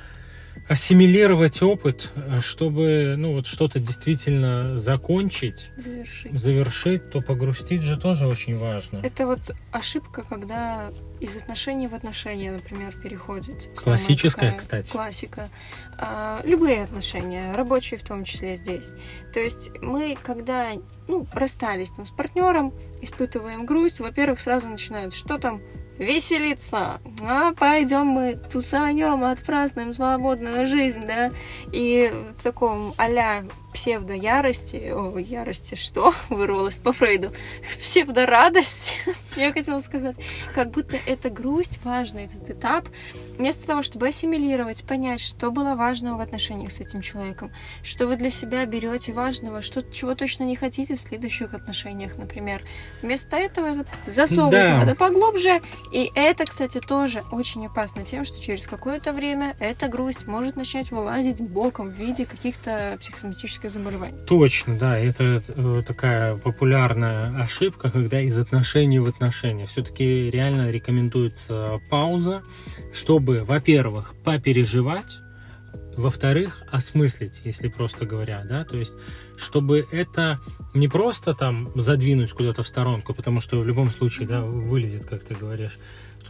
ассимилировать 0.67 1.62
опыт, 1.62 2.12
э, 2.15 2.39
чтобы 2.41 3.15
ну 3.17 3.34
вот 3.34 3.48
что-то 3.48 3.79
действительно 3.79 4.77
закончить, 4.77 5.70
Завершить. 5.75 6.39
завершить, 6.39 7.10
то 7.10 7.22
погрустить 7.22 7.82
же 7.82 7.98
тоже 7.98 8.27
очень 8.27 8.58
важно. 8.58 9.00
Это 9.03 9.25
вот 9.25 9.51
ошибка, 9.72 10.24
когда 10.27 10.91
из 11.20 11.36
отношений 11.38 11.88
в 11.88 11.93
отношения, 11.93 12.51
например, 12.51 12.93
переходит. 13.01 13.70
Классическая, 13.75 14.48
такая 14.48 14.60
кстати. 14.60 14.91
Классика. 14.91 15.50
А, 15.98 16.41
любые 16.43 16.84
отношения, 16.84 17.53
рабочие 17.53 18.00
в 18.00 18.03
том 18.03 18.24
числе 18.24 18.55
здесь. 18.55 18.93
То 19.34 19.39
есть 19.39 19.72
мы, 19.82 20.17
когда 20.22 20.72
ну, 21.08 21.25
расстались 21.34 21.91
там 21.91 22.05
с 22.05 22.12
партнером, 22.12 22.74
испытываем 23.01 23.65
грусть, 23.65 24.00
во-первых, 24.00 24.39
сразу 24.39 24.67
начинают, 24.67 25.13
что 25.13 25.38
там, 25.38 25.62
веселиться, 25.98 27.00
а 27.22 27.54
пойдем 27.54 28.08
мы 28.08 28.36
тусанем, 28.52 29.24
отпразднуем 29.24 29.94
свободную 29.94 30.66
жизнь, 30.66 31.06
да, 31.06 31.32
и 31.72 32.12
в 32.38 32.44
таком 32.44 32.94
а-ля 32.98 33.44
псевдо-ярости, 33.74 34.92
о, 34.92 35.18
ярости 35.18 35.75
что, 35.75 36.13
вырвалось 36.30 36.75
по 36.75 36.92
Фрейду, 36.92 37.34
псевдо-радость, 37.80 38.98
я 39.36 39.51
хотела 39.51 39.82
сказать, 39.82 40.15
как 40.53 40.72
будто 40.72 40.98
это 41.06 41.30
грусть, 41.30 41.80
важный 41.84 42.25
этот 42.25 42.50
этап, 42.50 42.88
вместо 43.38 43.68
того, 43.68 43.84
чтобы 43.84 44.08
ассимилировать, 44.08 44.84
понять, 44.84 45.20
что 45.20 45.51
было 45.51 45.75
важного 45.75 46.18
в 46.18 46.22
отношениях 46.22 46.72
с 46.72 46.80
этим 46.80 47.01
человеком, 47.01 47.51
что 47.84 48.08
вы 48.08 48.15
для 48.15 48.30
себя 48.30 48.65
берете 48.65 49.12
важного, 49.12 49.62
что, 49.62 49.82
чего 49.82 50.15
точно 50.15 50.44
не 50.44 50.56
хотите 50.56 50.96
в 50.96 51.00
следующих 51.00 51.53
отношениях, 51.53 52.18
например. 52.18 52.62
Вместо 53.01 53.38
этого 53.38 53.86
засовываете 54.08 54.74
Да. 54.75 54.84
это 54.84 54.96
поглубже, 54.96 55.62
и 55.92 56.12
это, 56.15 56.46
кстати, 56.46 56.80
тоже 56.80 57.24
очень 57.32 57.65
опасно 57.65 58.03
тем, 58.03 58.25
что 58.25 58.39
через 58.42 58.68
какое-то 58.68 59.13
время 59.13 59.56
эта 59.60 59.88
грусть 59.88 60.27
может 60.27 60.56
начать 60.56 60.92
вылазить 60.92 61.42
боком 61.42 61.89
в 61.89 61.94
виде 61.94 62.25
каких-то 62.25 62.98
психосоматических 63.00 63.62
заболеваний. 63.70 64.17
Точно, 64.27 64.77
да, 64.77 64.98
это 64.98 65.43
э, 65.48 65.82
такая 65.86 66.36
популярная 66.36 67.36
ошибка, 67.41 67.89
когда 67.89 68.22
из 68.22 68.38
отношений 68.38 69.00
в 69.00 69.05
отношения. 69.05 69.65
Все-таки 69.65 70.29
реально 70.29 70.72
рекомендуется 70.72 71.79
пауза, 71.89 72.43
чтобы, 72.93 73.43
во-первых, 73.43 74.13
попереживать, 74.24 75.17
во-вторых, 75.96 76.63
осмыслить, 76.72 77.41
если 77.43 77.67
просто 77.67 78.05
говоря, 78.05 78.43
да, 78.46 78.63
то 78.63 78.77
есть, 78.77 78.93
чтобы 79.38 79.88
это 79.91 80.39
не 80.74 80.88
просто 80.88 81.34
там 81.34 81.72
задвинуть 81.75 82.32
куда-то 82.32 82.63
в 82.63 82.67
сторонку, 82.67 83.13
потому 83.13 83.39
что 83.41 83.60
в 83.60 83.67
любом 83.67 83.91
случае, 83.91 84.27
да, 84.27 84.41
вылезет, 84.41 85.05
как 85.05 85.24
ты 85.24 85.36
говоришь, 85.36 85.77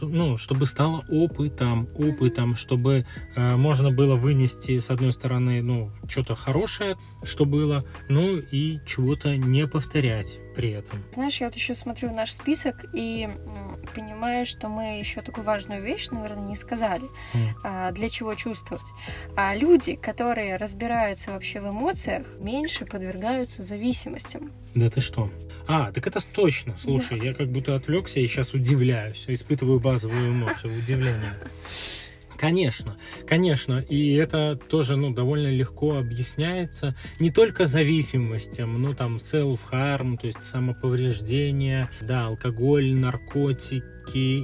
ну, 0.02 0.36
чтобы 0.36 0.66
стало 0.66 1.04
опытом, 1.08 1.88
опытом, 1.96 2.56
чтобы 2.56 3.06
э, 3.34 3.56
можно 3.56 3.90
было 3.90 4.16
вынести, 4.16 4.78
с 4.78 4.90
одной 4.90 5.12
стороны, 5.12 5.62
ну, 5.62 5.90
что-то 6.08 6.34
хорошее, 6.34 6.96
что 7.22 7.44
было, 7.44 7.84
ну, 8.08 8.38
и 8.38 8.78
чего-то 8.86 9.36
не 9.36 9.66
повторять 9.66 10.38
при 10.54 10.70
этом. 10.70 11.04
Знаешь, 11.12 11.40
я 11.40 11.46
вот 11.46 11.56
еще 11.56 11.74
смотрю 11.74 12.12
наш 12.12 12.32
список 12.32 12.84
и 12.92 13.28
понимаю, 13.94 14.46
что 14.46 14.68
мы 14.68 14.98
еще 14.98 15.20
такую 15.20 15.44
важную 15.44 15.82
вещь, 15.82 16.08
наверное, 16.10 16.48
не 16.48 16.56
сказали. 16.56 17.04
А, 17.64 17.90
для 17.92 18.08
чего 18.08 18.34
чувствовать? 18.34 18.84
А 19.36 19.54
люди, 19.54 19.96
которые 19.96 20.56
разбираются 20.56 21.32
вообще 21.32 21.60
в 21.60 21.68
эмоциях, 21.68 22.26
меньше 22.38 22.86
подвергаются 22.86 23.62
зависимостям. 23.62 24.52
Да 24.74 24.90
ты 24.90 25.00
что? 25.00 25.30
А, 25.66 25.92
так 25.92 26.06
это 26.06 26.20
точно. 26.32 26.74
Слушай, 26.78 27.20
я 27.22 27.34
как 27.34 27.48
будто 27.48 27.74
отвлекся 27.74 28.20
и 28.20 28.26
сейчас 28.26 28.54
удивляюсь, 28.54 29.24
испытываю 29.28 29.80
базовую 29.80 30.32
эмоцию, 30.32 30.76
удивление. 30.78 31.34
Конечно, 32.44 32.96
конечно, 33.26 33.78
и 33.78 34.14
это 34.14 34.56
тоже, 34.56 34.96
ну, 34.96 35.10
довольно 35.14 35.48
легко 35.48 35.96
объясняется 35.96 36.94
не 37.18 37.30
только 37.30 37.66
зависимостям, 37.66 38.80
ну, 38.80 38.94
там, 38.94 39.16
self-harm, 39.16 40.18
то 40.18 40.26
есть 40.26 40.42
самоповреждение, 40.42 41.88
да, 42.00 42.26
алкоголь, 42.26 42.92
наркотики, 42.92 43.82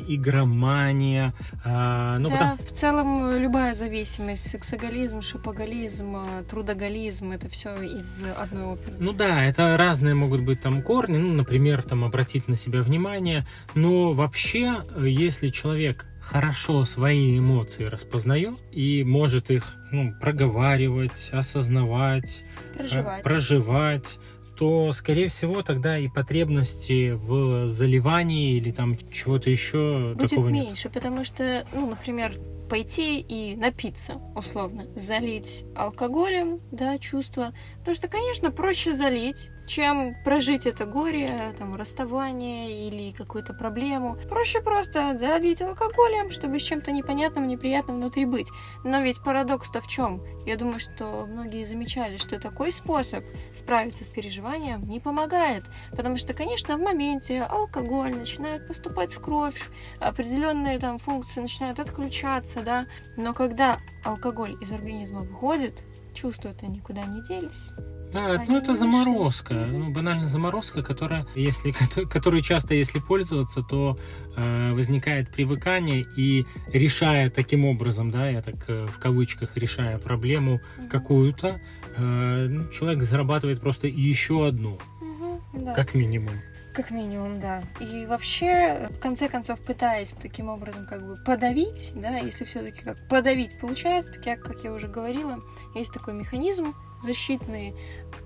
игромания, 0.08 1.34
а, 1.64 2.18
ну, 2.18 2.28
да, 2.30 2.56
потом- 2.56 2.66
в 2.66 2.70
целом 2.72 3.36
любая 3.38 3.74
зависимость, 3.74 4.48
сексоголизм, 4.48 5.20
шопоголизм, 5.20 6.16
э, 6.16 6.44
трудоголизм, 6.48 7.32
это 7.32 7.48
все 7.50 7.76
из 7.82 8.22
одной 8.38 8.64
оперы. 8.64 8.96
Ну 8.98 9.12
да, 9.12 9.44
это 9.44 9.76
разные 9.76 10.14
могут 10.14 10.40
быть 10.42 10.60
там 10.60 10.82
корни, 10.82 11.18
ну, 11.18 11.34
например, 11.34 11.82
там 11.82 12.04
обратить 12.04 12.48
на 12.48 12.56
себя 12.56 12.80
внимание, 12.80 13.46
но 13.74 14.12
вообще, 14.12 14.76
э, 14.96 15.04
если 15.06 15.50
человек 15.50 16.06
хорошо 16.20 16.84
свои 16.84 17.38
эмоции 17.38 17.84
распознает 17.84 18.54
и 18.72 19.02
может 19.04 19.50
их 19.50 19.74
ну, 19.90 20.12
проговаривать, 20.20 21.30
осознавать, 21.32 22.44
э, 22.74 22.78
Проживать. 22.78 23.22
проживать, 23.22 24.18
то, 24.56 24.92
скорее 24.92 25.28
всего, 25.28 25.62
тогда 25.62 25.98
и 25.98 26.08
потребности 26.08 27.12
в 27.12 27.68
заливании 27.68 28.56
или 28.56 28.70
там 28.70 28.94
чего-то 29.10 29.48
еще 29.48 30.12
Будет 30.14 30.30
такого 30.30 30.48
нет. 30.48 30.66
меньше, 30.66 30.90
потому 30.90 31.24
что, 31.24 31.64
ну, 31.72 31.88
например, 31.88 32.34
пойти 32.68 33.20
и 33.20 33.56
напиться, 33.56 34.20
условно, 34.36 34.86
залить 34.94 35.64
алкоголем, 35.74 36.60
да, 36.70 36.98
чувство. 36.98 37.52
Потому 37.78 37.96
что, 37.96 38.08
конечно, 38.08 38.50
проще 38.50 38.92
залить, 38.92 39.50
чем 39.70 40.16
прожить 40.24 40.66
это 40.66 40.84
горе, 40.84 41.54
там, 41.56 41.76
расставание 41.76 42.88
или 42.88 43.12
какую-то 43.12 43.54
проблему. 43.54 44.18
Проще 44.28 44.60
просто 44.60 45.16
залить 45.16 45.62
алкоголем, 45.62 46.30
чтобы 46.32 46.58
с 46.58 46.62
чем-то 46.62 46.90
непонятным, 46.90 47.46
неприятным 47.46 47.96
внутри 47.96 48.24
быть. 48.24 48.48
Но 48.82 49.00
ведь 49.00 49.22
парадокс-то 49.22 49.80
в 49.80 49.86
чем? 49.86 50.22
Я 50.44 50.56
думаю, 50.56 50.80
что 50.80 51.24
многие 51.28 51.64
замечали, 51.64 52.16
что 52.16 52.40
такой 52.40 52.72
способ 52.72 53.24
справиться 53.54 54.04
с 54.04 54.10
переживанием 54.10 54.88
не 54.88 54.98
помогает. 54.98 55.62
Потому 55.92 56.16
что, 56.16 56.34
конечно, 56.34 56.76
в 56.76 56.80
моменте 56.80 57.42
алкоголь 57.42 58.12
начинает 58.12 58.66
поступать 58.66 59.12
в 59.12 59.20
кровь, 59.20 59.70
определенные 60.00 60.80
там 60.80 60.98
функции 60.98 61.40
начинают 61.40 61.78
отключаться, 61.78 62.62
да. 62.62 62.86
Но 63.16 63.34
когда 63.34 63.78
алкоголь 64.04 64.56
из 64.60 64.72
организма 64.72 65.20
выходит, 65.20 65.84
чувства-то 66.14 66.66
никуда 66.66 67.04
не 67.06 67.22
делись. 67.22 67.72
Да, 68.12 68.32
Они 68.32 68.46
ну 68.48 68.58
это 68.58 68.74
заморозка, 68.74 69.54
ну 69.54 69.92
банально 69.92 70.26
заморозка, 70.26 70.82
которая, 70.82 71.26
если, 71.36 71.72
которой 72.10 72.42
часто, 72.42 72.74
если 72.74 72.98
пользоваться, 72.98 73.62
то 73.62 73.96
э, 74.36 74.72
возникает 74.72 75.30
привыкание 75.30 76.04
и 76.16 76.44
решая 76.72 77.30
таким 77.30 77.64
образом, 77.64 78.10
да, 78.10 78.28
я 78.28 78.42
так 78.42 78.68
э, 78.68 78.86
в 78.88 78.98
кавычках 78.98 79.56
решая 79.56 79.98
проблему 79.98 80.60
какую-то, 80.90 81.60
э, 81.96 82.46
ну, 82.50 82.68
человек 82.70 83.02
зарабатывает 83.04 83.60
просто 83.60 83.86
еще 83.86 84.48
одну, 84.48 84.78
Мгм, 85.00 85.64
да. 85.66 85.74
как 85.74 85.94
минимум. 85.94 86.34
Как 86.72 86.90
минимум, 86.90 87.40
да. 87.40 87.62
И 87.80 88.06
вообще, 88.06 88.88
в 88.90 89.00
конце 89.00 89.28
концов, 89.28 89.60
пытаясь 89.60 90.12
таким 90.12 90.48
образом 90.48 90.86
как 90.86 91.04
бы 91.04 91.16
подавить, 91.16 91.92
да, 91.96 92.18
если 92.18 92.44
все-таки 92.44 92.82
как 92.82 92.96
подавить 93.08 93.58
получается, 93.58 94.12
так 94.12 94.26
я, 94.26 94.36
как 94.36 94.62
я 94.62 94.72
уже 94.72 94.86
говорила, 94.86 95.40
есть 95.74 95.92
такой 95.92 96.14
механизм 96.14 96.74
защитный, 97.02 97.74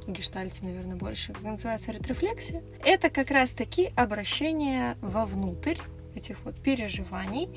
гештальте, 0.07 0.65
наверное, 0.65 0.97
больше, 0.97 1.33
называется 1.41 1.93
ретрофлексия. 1.93 2.63
Это 2.85 3.09
как 3.09 3.31
раз-таки 3.31 3.93
обращение 3.97 4.99
вовнутрь, 5.01 5.79
этих 6.15 6.39
вот 6.45 6.61
переживаний. 6.63 7.49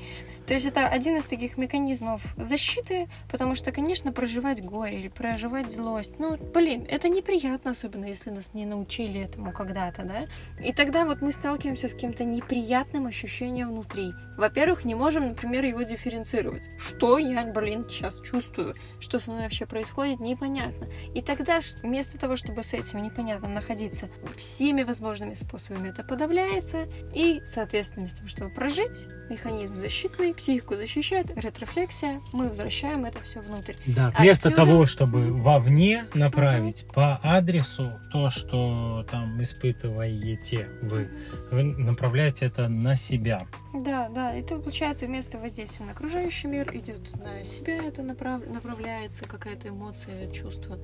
То 0.48 0.54
есть 0.54 0.64
это 0.64 0.88
один 0.88 1.18
из 1.18 1.26
таких 1.26 1.58
механизмов 1.58 2.22
защиты, 2.38 3.10
потому 3.30 3.54
что, 3.54 3.70
конечно, 3.70 4.12
проживать 4.12 4.64
горе 4.64 4.98
или 4.98 5.08
проживать 5.08 5.70
злость, 5.70 6.18
ну, 6.18 6.38
блин, 6.38 6.86
это 6.88 7.10
неприятно, 7.10 7.72
особенно 7.72 8.06
если 8.06 8.30
нас 8.30 8.54
не 8.54 8.64
научили 8.64 9.20
этому 9.20 9.52
когда-то, 9.52 10.04
да? 10.04 10.26
И 10.64 10.72
тогда 10.72 11.04
вот 11.04 11.20
мы 11.20 11.32
сталкиваемся 11.32 11.88
с 11.88 11.92
каким-то 11.92 12.24
неприятным 12.24 13.06
ощущением 13.06 13.68
внутри. 13.68 14.14
Во-первых, 14.38 14.86
не 14.86 14.94
можем, 14.94 15.28
например, 15.28 15.66
его 15.66 15.82
дифференцировать. 15.82 16.62
Что 16.78 17.18
я, 17.18 17.44
блин, 17.44 17.84
сейчас 17.86 18.18
чувствую? 18.22 18.74
Что 19.00 19.18
со 19.18 19.30
мной 19.32 19.42
вообще 19.42 19.66
происходит? 19.66 20.18
Непонятно. 20.18 20.88
И 21.14 21.20
тогда 21.20 21.58
вместо 21.82 22.18
того, 22.18 22.36
чтобы 22.36 22.62
с 22.62 22.72
этим 22.72 23.02
непонятным 23.02 23.52
находиться, 23.52 24.08
всеми 24.38 24.82
возможными 24.82 25.34
способами 25.34 25.90
это 25.90 26.04
подавляется, 26.04 26.88
и, 27.14 27.42
соответственно, 27.44 28.02
вместо 28.02 28.18
того, 28.18 28.28
чтобы 28.30 28.50
прожить, 28.54 29.06
механизм 29.28 29.74
защитный, 29.74 30.37
психику 30.38 30.76
защищает, 30.76 31.36
ретрофлексия, 31.36 32.20
мы 32.32 32.48
возвращаем 32.48 33.04
это 33.04 33.20
все 33.20 33.40
внутрь. 33.40 33.74
Да, 33.86 34.10
вместо 34.18 34.48
Отсюда... 34.48 34.54
того, 34.54 34.86
чтобы 34.86 35.32
вовне 35.32 36.06
направить 36.14 36.84
угу. 36.84 36.92
по 36.94 37.20
адресу 37.22 37.92
то, 38.12 38.30
что 38.30 39.04
там 39.10 39.42
испытываете 39.42 40.68
вы, 40.80 41.10
вы 41.50 41.64
направляете 41.64 42.46
это 42.46 42.68
на 42.68 42.96
себя. 42.96 43.46
Да, 43.74 44.08
да, 44.08 44.34
и 44.34 44.42
то 44.42 44.58
получается 44.58 45.06
вместо 45.06 45.38
воздействия 45.38 45.86
на 45.86 45.92
окружающий 45.92 46.46
мир 46.46 46.70
идет 46.74 47.14
на 47.16 47.44
себя 47.44 47.84
это 47.84 48.02
направ... 48.02 48.46
направляется 48.46 49.24
какая-то 49.24 49.68
эмоция, 49.68 50.30
чувство. 50.30 50.78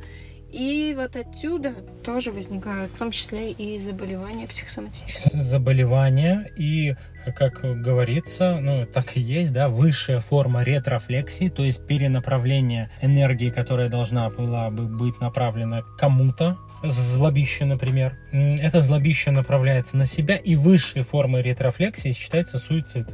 И 0.55 0.95
вот 0.97 1.17
отсюда 1.17 1.73
тоже 2.05 2.31
возникают, 2.31 2.93
в 2.93 2.99
том 2.99 3.11
числе 3.11 3.51
и 3.51 3.77
заболевания 3.81 4.47
психосоматические. 4.47 5.43
Заболевания 5.43 6.53
и, 6.57 6.95
как 7.33 7.61
говорится, 7.81 8.59
ну 8.61 8.87
так 8.87 9.17
и 9.17 9.21
есть, 9.21 9.53
да, 9.53 9.69
высшая 9.69 10.21
форма 10.21 10.63
ретрофлексии, 10.63 11.49
то 11.49 11.65
есть 11.65 11.87
перенаправление 11.87 12.91
энергии, 13.01 13.51
которая 13.51 13.89
должна 13.89 14.29
была 14.31 14.71
бы 14.71 14.87
быть 14.87 15.21
направлена 15.21 15.83
кому-то, 15.99 16.59
злобище, 16.83 17.65
например. 17.65 18.17
Это 18.33 18.83
злобище 18.83 19.31
направляется 19.31 19.97
на 19.97 20.07
себя, 20.07 20.37
и 20.37 20.55
высшей 20.57 21.03
формой 21.03 21.43
ретрофлексии 21.43 22.13
считается 22.13 22.59
суицид. 22.59 23.07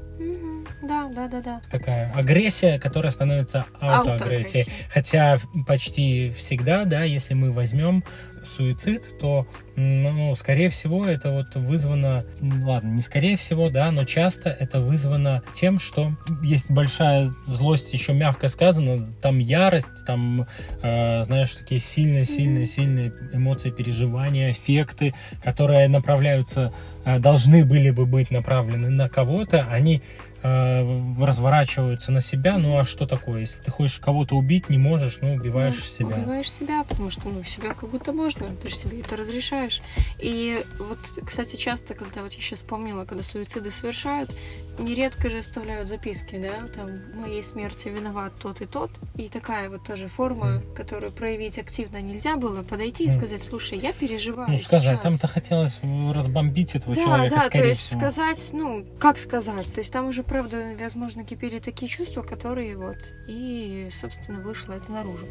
Да, 0.83 1.11
да, 1.15 1.29
да, 1.29 1.41
да. 1.41 1.61
Такая 1.71 2.13
агрессия, 2.15 2.79
которая 2.79 3.11
становится 3.11 3.67
аутоагрессией. 3.81 4.67
Хотя 4.93 5.39
почти 5.67 6.31
всегда, 6.31 6.85
да, 6.85 7.03
если 7.03 7.35
мы 7.35 7.53
возьмем 7.53 8.03
суицид, 8.45 9.19
то, 9.21 9.47
ну, 9.77 10.35
скорее 10.35 10.69
всего, 10.69 11.07
это 11.07 11.31
вот 11.31 11.55
вызвано, 11.57 12.25
ладно, 12.41 12.89
не 12.89 13.03
скорее 13.03 13.37
всего, 13.37 13.71
да, 13.71 13.91
но 13.91 14.05
часто 14.05 14.51
это 14.51 14.81
вызвано 14.81 15.43
тем, 15.53 15.79
что 15.79 16.13
есть 16.43 16.71
большая 16.71 17.31
злость, 17.47 17.93
еще 17.93 18.13
мягко 18.13 18.49
сказано, 18.49 19.13
там 19.21 19.39
ярость, 19.39 20.07
там, 20.07 20.47
э, 20.83 21.23
знаешь, 21.23 21.53
такие 21.53 21.81
сильные, 21.81 22.25
сильные, 22.25 22.67
сильные 22.67 23.13
эмоции, 23.33 23.71
переживания, 23.71 24.53
эффекты, 24.53 25.15
которые 25.43 25.89
направляются, 25.89 26.73
э, 27.05 27.19
должны 27.19 27.65
были 27.65 27.91
бы 27.91 28.07
быть 28.07 28.31
направлены 28.31 28.89
на 28.89 29.09
кого-то, 29.09 29.67
они 29.71 30.03
разворачиваются 30.43 32.13
на 32.13 32.21
себя. 32.21 32.59
Ну 32.59 32.79
а 32.79 32.85
что 32.85 33.07
такое? 33.07 33.41
Если 33.41 33.63
ты 33.63 33.71
хочешь 33.71 33.99
кого-то 33.99 34.37
убить, 34.37 34.69
не 34.69 34.79
можешь, 34.79 35.19
ну 35.21 35.35
убиваешь 35.35 35.77
ну, 35.77 35.81
себя. 35.81 36.17
Убиваешь 36.17 36.51
себя, 36.51 36.85
потому 36.85 37.11
что 37.11 37.29
ну 37.29 37.43
себя 37.45 37.75
как 37.75 37.91
будто 37.91 38.13
можно, 38.13 38.47
ты 38.47 38.69
же 38.69 38.77
себе 38.77 39.01
это 39.01 39.17
разрешаешь. 39.17 39.83
И 40.19 40.65
вот, 40.79 40.99
кстати, 41.25 41.57
часто, 41.57 41.95
когда 41.95 42.23
вот 42.23 42.33
я 42.33 42.41
сейчас 42.41 42.61
вспомнила, 42.61 43.05
когда 43.05 43.23
суициды 43.23 43.71
совершают, 43.71 44.31
нередко 44.79 45.31
же 45.31 45.39
оставляют 45.39 45.89
записки, 45.89 46.39
да, 46.39 46.67
там 46.75 46.91
моей 47.15 47.43
смерти 47.43 47.89
виноват 47.89 48.33
тот 48.41 48.61
и 48.61 48.67
тот. 48.67 48.91
И 49.17 49.29
такая 49.29 49.69
вот 49.69 49.85
тоже 49.85 50.09
форма, 50.09 50.47
mm. 50.47 50.75
которую 50.75 51.13
проявить 51.13 51.59
активно 51.59 52.01
нельзя 52.01 52.37
было, 52.37 52.63
подойти 52.63 53.05
и 53.05 53.09
сказать, 53.09 53.43
слушай, 53.43 53.79
я 53.79 53.93
переживаю. 53.93 54.51
Ну, 54.51 54.59
сказать, 54.59 55.03
там-то 55.03 55.27
хотелось 55.27 55.79
разбомбить 55.83 56.75
этого 56.75 56.95
да, 56.95 57.03
человека. 57.03 57.35
Да, 57.37 57.43
да, 57.45 57.51
то 57.51 57.65
есть 57.65 57.81
всего. 57.81 58.01
сказать, 58.01 58.51
ну, 58.53 58.87
как 58.99 59.19
сказать, 59.19 59.73
то 59.73 59.81
есть 59.81 59.93
там 59.93 60.07
уже 60.07 60.23
правда, 60.31 60.77
возможно, 60.79 61.25
кипели 61.25 61.59
такие 61.59 61.89
чувства, 61.89 62.23
которые 62.23 62.77
вот, 62.77 63.13
и, 63.27 63.89
собственно, 63.91 64.41
вышло 64.41 64.75
это 64.75 64.93
наружу. 64.93 65.27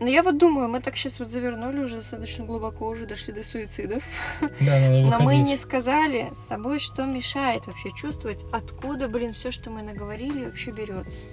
Но 0.00 0.06
я 0.06 0.22
вот 0.22 0.38
думаю, 0.38 0.70
мы 0.70 0.80
так 0.80 0.96
сейчас 0.96 1.18
вот 1.18 1.28
завернули 1.28 1.80
уже 1.80 1.96
достаточно 1.96 2.46
глубоко, 2.46 2.88
уже 2.88 3.04
дошли 3.04 3.34
до 3.34 3.44
суицидов. 3.44 4.02
Да, 4.60 4.80
надо 4.80 5.18
Но 5.18 5.20
мы 5.20 5.36
не 5.36 5.56
сказали 5.58 6.30
с 6.34 6.46
тобой, 6.46 6.78
что 6.78 7.04
мешает 7.04 7.66
вообще 7.66 7.90
чувствовать, 7.94 8.44
откуда, 8.50 9.08
блин, 9.08 9.34
все, 9.34 9.50
что 9.50 9.70
мы 9.70 9.82
наговорили, 9.82 10.46
вообще 10.46 10.70
берется. 10.70 11.26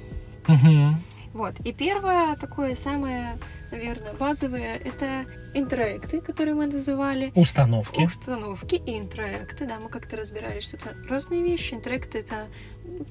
Угу. 0.50 0.96
Вот. 1.34 1.60
И 1.62 1.72
первое, 1.72 2.36
такое 2.36 2.76
самое, 2.76 3.38
наверное, 3.72 4.14
базовое, 4.14 4.76
это 4.76 5.26
интроекты, 5.56 6.22
которые 6.22 6.54
мы 6.56 6.68
называли. 6.68 7.32
Установки. 7.36 8.04
Установки 8.04 8.76
и 8.76 9.00
интроекты, 9.00 9.66
да, 9.66 9.80
мы 9.80 9.90
как-то 9.90 10.18
разбирали, 10.18 10.60
что 10.60 10.78
это 10.78 10.96
разные 11.10 11.42
вещи. 11.42 11.74
Интроекты 11.74 12.20
это 12.20 12.48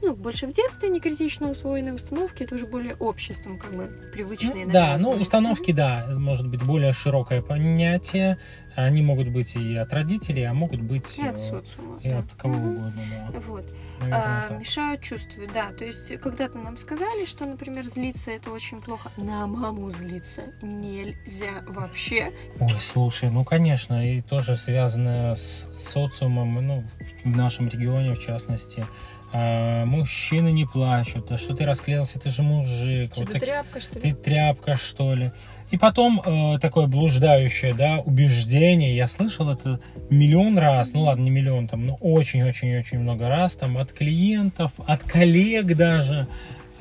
ну, 0.02 0.14
больше 0.14 0.46
в 0.46 0.52
детстве 0.52 0.88
не 0.88 1.00
критично 1.00 1.50
усвоенные 1.50 1.94
установки, 1.94 2.42
это 2.42 2.54
уже 2.54 2.66
более 2.66 2.94
обществом, 2.96 3.59
как 3.59 3.74
бы, 3.74 3.90
привычные. 4.12 4.66
Ну, 4.66 4.72
да, 4.72 4.96
ну, 4.98 5.11
установки, 5.11 5.72
да, 5.72 6.07
может 6.16 6.48
быть, 6.48 6.62
более 6.62 6.92
широкое 6.92 7.42
понятие. 7.42 8.38
Они 8.76 9.02
могут 9.02 9.28
быть 9.28 9.54
и 9.54 9.76
от 9.76 9.92
родителей, 9.92 10.44
а 10.44 10.54
могут 10.54 10.80
быть 10.80 11.16
и 11.16 11.22
от 11.22 11.38
социума. 11.38 12.00
И 12.02 12.11
да. 12.11 12.18
от 12.18 12.35
кого 12.35 12.54
угу. 12.54 12.68
угодно, 12.68 13.02
да. 13.11 13.40
Вот 13.46 13.64
а, 14.00 14.57
мешают 14.59 15.02
чувствую, 15.02 15.48
да. 15.52 15.72
То 15.72 15.85
есть 15.85 16.16
когда-то 16.20 16.59
нам 16.59 16.76
сказали, 16.76 17.24
что, 17.24 17.46
например, 17.46 17.85
злиться 17.87 18.30
это 18.30 18.50
очень 18.50 18.80
плохо. 18.80 19.11
На 19.16 19.46
маму 19.46 19.90
злиться 19.90 20.42
нельзя 20.62 21.62
вообще. 21.66 22.34
Ой, 22.61 22.81
слушай, 22.81 23.31
ну 23.31 23.44
конечно, 23.44 24.09
и 24.09 24.20
тоже 24.20 24.57
связано 24.57 25.35
с 25.35 25.92
социумом, 25.92 26.55
ну, 26.66 26.85
в 27.25 27.37
нашем 27.37 27.68
регионе 27.68 28.14
в 28.14 28.20
частности. 28.20 28.87
А, 29.33 29.85
мужчины 29.85 30.53
не 30.53 30.64
плачут, 30.64 31.33
а 31.33 31.38
что 31.38 31.57
ты 31.57 31.64
расклеился, 31.64 32.20
ты 32.20 32.31
же 32.31 32.44
мужик. 32.44 33.11
Что 33.12 33.23
вот 33.23 33.27
ты 33.27 33.33
так, 33.33 33.42
тряпка, 33.42 33.81
что 33.81 33.94
ли? 33.94 34.01
Ты 34.01 34.14
тряпка, 34.14 34.77
что 34.77 35.14
ли? 35.14 35.33
И 35.73 35.77
потом 35.77 36.20
э, 36.25 36.59
такое 36.61 36.87
блуждающее, 36.87 37.75
да, 37.75 37.99
убеждение. 37.99 38.94
Я 38.97 39.09
слышал 39.09 39.51
это 39.51 39.81
миллион 40.09 40.57
раз, 40.57 40.92
ну 40.92 41.03
ладно, 41.03 41.25
не 41.25 41.31
миллион, 41.31 41.66
там, 41.66 41.85
но 41.85 41.97
очень-очень-очень 41.97 43.01
много 43.01 43.29
раз, 43.29 43.57
там, 43.57 43.77
от 43.79 43.92
клиентов, 43.92 44.73
от 44.87 45.03
коллег 45.03 45.66
даже, 45.75 46.29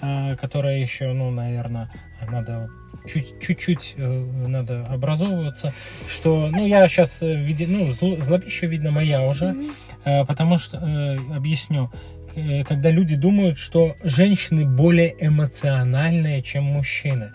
э, 0.01 0.35
которые 0.35 0.79
еще, 0.79 1.11
ну, 1.13 1.31
наверное, 1.31 1.89
надо 2.29 2.69
чуть-чуть 3.05 3.95
э, 3.97 4.25
надо 4.47 4.85
образовываться, 4.87 5.73
что, 6.07 6.49
ну, 6.51 6.65
я 6.65 6.87
сейчас, 6.87 7.21
э, 7.21 7.35
ну, 7.67 7.91
зл, 7.91 8.19
злобища, 8.21 8.67
видно, 8.67 8.91
моя 8.91 9.21
уже, 9.21 9.55
э, 10.05 10.25
потому 10.25 10.57
что, 10.57 10.77
объясню, 11.35 11.91
когда 12.67 12.91
люди 12.91 13.15
думают, 13.15 13.57
что 13.57 13.95
женщины 14.03 14.65
более 14.65 15.15
эмоциональные, 15.19 16.41
чем 16.41 16.63
мужчины. 16.63 17.31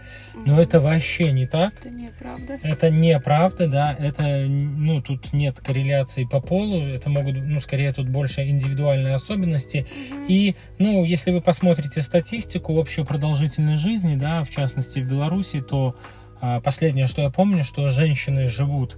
Но 0.47 0.61
это 0.61 0.81
вообще 0.81 1.33
не 1.33 1.47
так. 1.47 1.75
Это 1.79 1.91
неправда. 1.91 2.59
Это 2.63 2.91
неправда, 2.91 3.69
да. 3.69 3.97
Это, 3.99 4.47
ну, 4.47 5.03
тут 5.03 5.33
нет 5.33 5.61
корреляции 5.61 6.25
по 6.25 6.41
полу. 6.41 6.83
Это 6.87 7.11
могут, 7.11 7.37
ну, 7.37 7.61
скорее 7.61 7.93
тут 7.93 8.09
больше 8.09 8.43
индивидуальные 8.43 9.15
особенности. 9.15 9.87
Mm-hmm. 9.89 10.27
И, 10.29 10.57
ну, 10.79 11.05
если 11.05 11.33
вы 11.33 11.41
посмотрите 11.41 12.03
статистику 12.03 12.79
общую 12.79 13.05
продолжительность 13.05 13.83
жизни, 13.83 14.17
да, 14.17 14.45
в 14.45 14.51
частности 14.51 15.01
в 15.01 15.09
Беларуси, 15.09 15.61
то 15.61 15.97
а, 16.41 16.61
последнее, 16.61 17.07
что 17.07 17.23
я 17.23 17.31
помню, 17.31 17.65
что 17.65 17.91
женщины 17.91 18.47
живут 18.47 18.97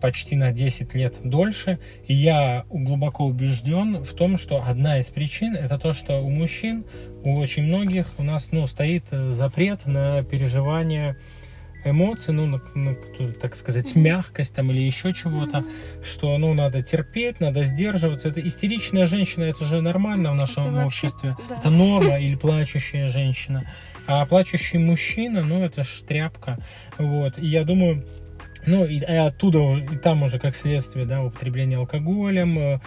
почти 0.00 0.36
на 0.36 0.52
10 0.52 0.94
лет 0.94 1.16
дольше. 1.24 1.80
И 2.06 2.14
я 2.14 2.64
глубоко 2.70 3.24
убежден 3.24 4.04
в 4.04 4.12
том, 4.14 4.38
что 4.38 4.62
одна 4.64 4.98
из 5.00 5.10
причин 5.10 5.56
это 5.56 5.76
то, 5.76 5.92
что 5.92 6.20
у 6.20 6.30
мужчин, 6.30 6.84
у 7.24 7.36
очень 7.38 7.64
многих 7.64 8.14
у 8.18 8.22
нас 8.22 8.52
ну, 8.52 8.66
стоит 8.68 9.06
э, 9.10 9.32
запрет 9.32 9.86
на 9.86 10.22
переживание 10.22 11.16
эмоций, 11.84 12.32
ну, 12.32 12.46
на, 12.46 12.60
на, 12.74 12.94
так 13.32 13.56
сказать, 13.56 13.96
мягкость 13.96 14.54
там 14.54 14.70
или 14.70 14.80
еще 14.80 15.12
чего-то, 15.12 15.58
mm-hmm. 15.58 16.04
что, 16.04 16.38
ну, 16.38 16.54
надо 16.54 16.82
терпеть, 16.82 17.40
надо 17.40 17.64
сдерживаться. 17.64 18.28
Это 18.28 18.40
истеричная 18.40 19.06
женщина, 19.06 19.44
это 19.44 19.64
же 19.64 19.82
нормально 19.82 20.30
в 20.32 20.36
нашем 20.36 20.74
это 20.74 20.86
обществе. 20.86 21.30
Вообще, 21.30 21.44
да. 21.48 21.56
Это 21.58 21.70
норма 21.70 22.18
или 22.18 22.36
плачущая 22.36 23.08
женщина. 23.08 23.64
А 24.06 24.24
плачущий 24.26 24.78
мужчина, 24.78 25.42
ну, 25.42 25.64
это 25.64 25.82
ж 25.82 26.02
тряпка. 26.06 26.58
Вот. 26.98 27.38
И 27.38 27.46
я 27.46 27.64
думаю, 27.64 28.04
ну, 28.66 28.84
и, 28.84 28.98
и 28.98 29.04
оттуда, 29.04 29.76
и 29.76 29.96
там 29.96 30.22
уже 30.22 30.38
как 30.38 30.54
следствие, 30.54 31.06
да, 31.06 31.22
употребление 31.22 31.78
алкоголем, 31.78 32.58
э, 32.58 32.80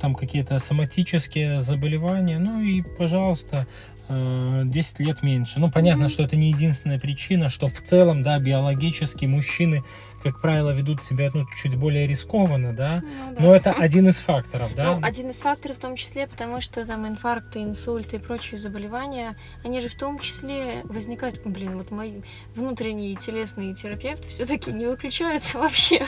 там 0.00 0.14
какие-то 0.14 0.58
соматические 0.58 1.60
заболевания. 1.60 2.38
Ну 2.38 2.60
и, 2.60 2.82
пожалуйста, 2.82 3.66
э, 4.08 4.62
10 4.66 5.00
лет 5.00 5.22
меньше. 5.22 5.60
Ну, 5.60 5.70
понятно, 5.70 6.04
Мгм. 6.04 6.12
что 6.12 6.22
это 6.24 6.36
не 6.36 6.50
единственная 6.50 6.98
причина, 6.98 7.48
что 7.48 7.68
в 7.68 7.80
целом, 7.82 8.22
да, 8.22 8.38
биологически 8.38 9.26
мужчины, 9.26 9.82
как 10.22 10.40
правило, 10.40 10.70
ведут 10.70 11.02
себя, 11.02 11.30
ну, 11.34 11.44
чуть 11.60 11.76
более 11.76 12.06
рискованно, 12.06 12.72
да, 12.72 13.02
Ну, 13.02 13.34
да. 13.34 13.42
но 13.42 13.56
это 13.56 13.72
один 13.72 14.08
из 14.08 14.18
факторов, 14.18 14.74
да. 14.74 14.96
Ну, 14.96 15.04
один 15.04 15.30
из 15.30 15.40
факторов 15.40 15.76
в 15.76 15.80
том 15.80 15.96
числе, 15.96 16.26
потому 16.26 16.60
что 16.60 16.84
там 16.86 17.06
инфаркты, 17.06 17.62
инсульты 17.62 18.16
и 18.16 18.18
прочие 18.18 18.58
заболевания, 18.58 19.36
они 19.64 19.80
же 19.80 19.88
в 19.88 19.96
том 19.96 20.18
числе 20.18 20.82
возникают, 20.84 21.40
блин, 21.44 21.76
вот 21.76 21.90
мои 21.90 22.22
внутренние 22.54 23.16
телесные 23.16 23.74
терапевты 23.74 24.28
все-таки 24.28 24.72
не 24.72 24.86
выключаются 24.86 25.58
вообще. 25.58 26.06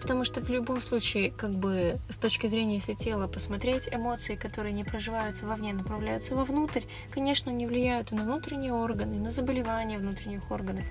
Потому 0.00 0.24
что 0.24 0.40
в 0.40 0.48
любом 0.48 0.80
случае, 0.80 1.30
как 1.30 1.50
бы 1.50 1.98
с 2.08 2.16
точки 2.16 2.46
зрения, 2.46 2.76
если 2.76 2.94
тело 2.94 3.26
посмотреть, 3.26 3.88
эмоции, 3.92 4.36
которые 4.36 4.72
не 4.72 4.84
проживаются 4.84 5.46
вовне, 5.46 5.72
направляются 5.72 6.34
вовнутрь, 6.34 6.82
конечно, 7.10 7.50
не 7.50 7.66
влияют 7.66 8.12
и 8.12 8.14
на 8.14 8.22
внутренние 8.22 8.72
органы, 8.72 9.14
и 9.14 9.18
на 9.18 9.30
заболевания 9.30 9.98
внутренних 9.98 10.50
органов. 10.50 10.84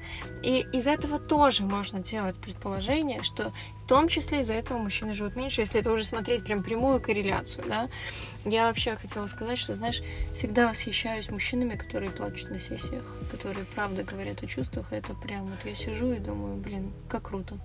И 0.44 0.66
из 0.74 0.88
этого 0.88 1.20
тоже 1.20 1.64
можно 1.64 2.00
делать 2.00 2.36
предположение, 2.36 3.24
что 3.24 3.54
в 3.88 3.90
том 3.90 4.10
числе 4.10 4.42
из-за 4.42 4.54
этого 4.54 4.78
мужчины 4.80 5.14
живут 5.14 5.38
меньше, 5.38 5.62
если 5.62 5.80
это 5.80 5.94
уже 5.94 6.04
смотреть 6.04 6.44
прям 6.44 6.62
прямую 6.62 7.00
корреляцию, 7.00 7.64
да. 7.70 7.88
Я 8.44 8.68
вообще 8.68 8.98
хотела 8.98 9.28
сказать, 9.28 9.58
что, 9.58 9.76
знаешь, 9.76 10.02
всегда 10.34 10.68
восхищаюсь 10.68 11.30
мужчинами, 11.30 11.78
которые 11.78 12.12
плачут 12.12 12.50
на 12.50 12.60
сессиях, 12.60 13.06
которые 13.32 13.66
правда 13.76 14.04
говорят 14.04 14.44
о 14.44 14.46
чувствах, 14.46 14.92
это 14.92 15.14
прям 15.14 15.46
вот 15.46 15.60
я 15.64 15.74
сижу 15.74 16.12
и 16.12 16.20
думаю, 16.20 16.58
блин, 16.58 16.92
как 17.08 17.30
круто. 17.30 17.56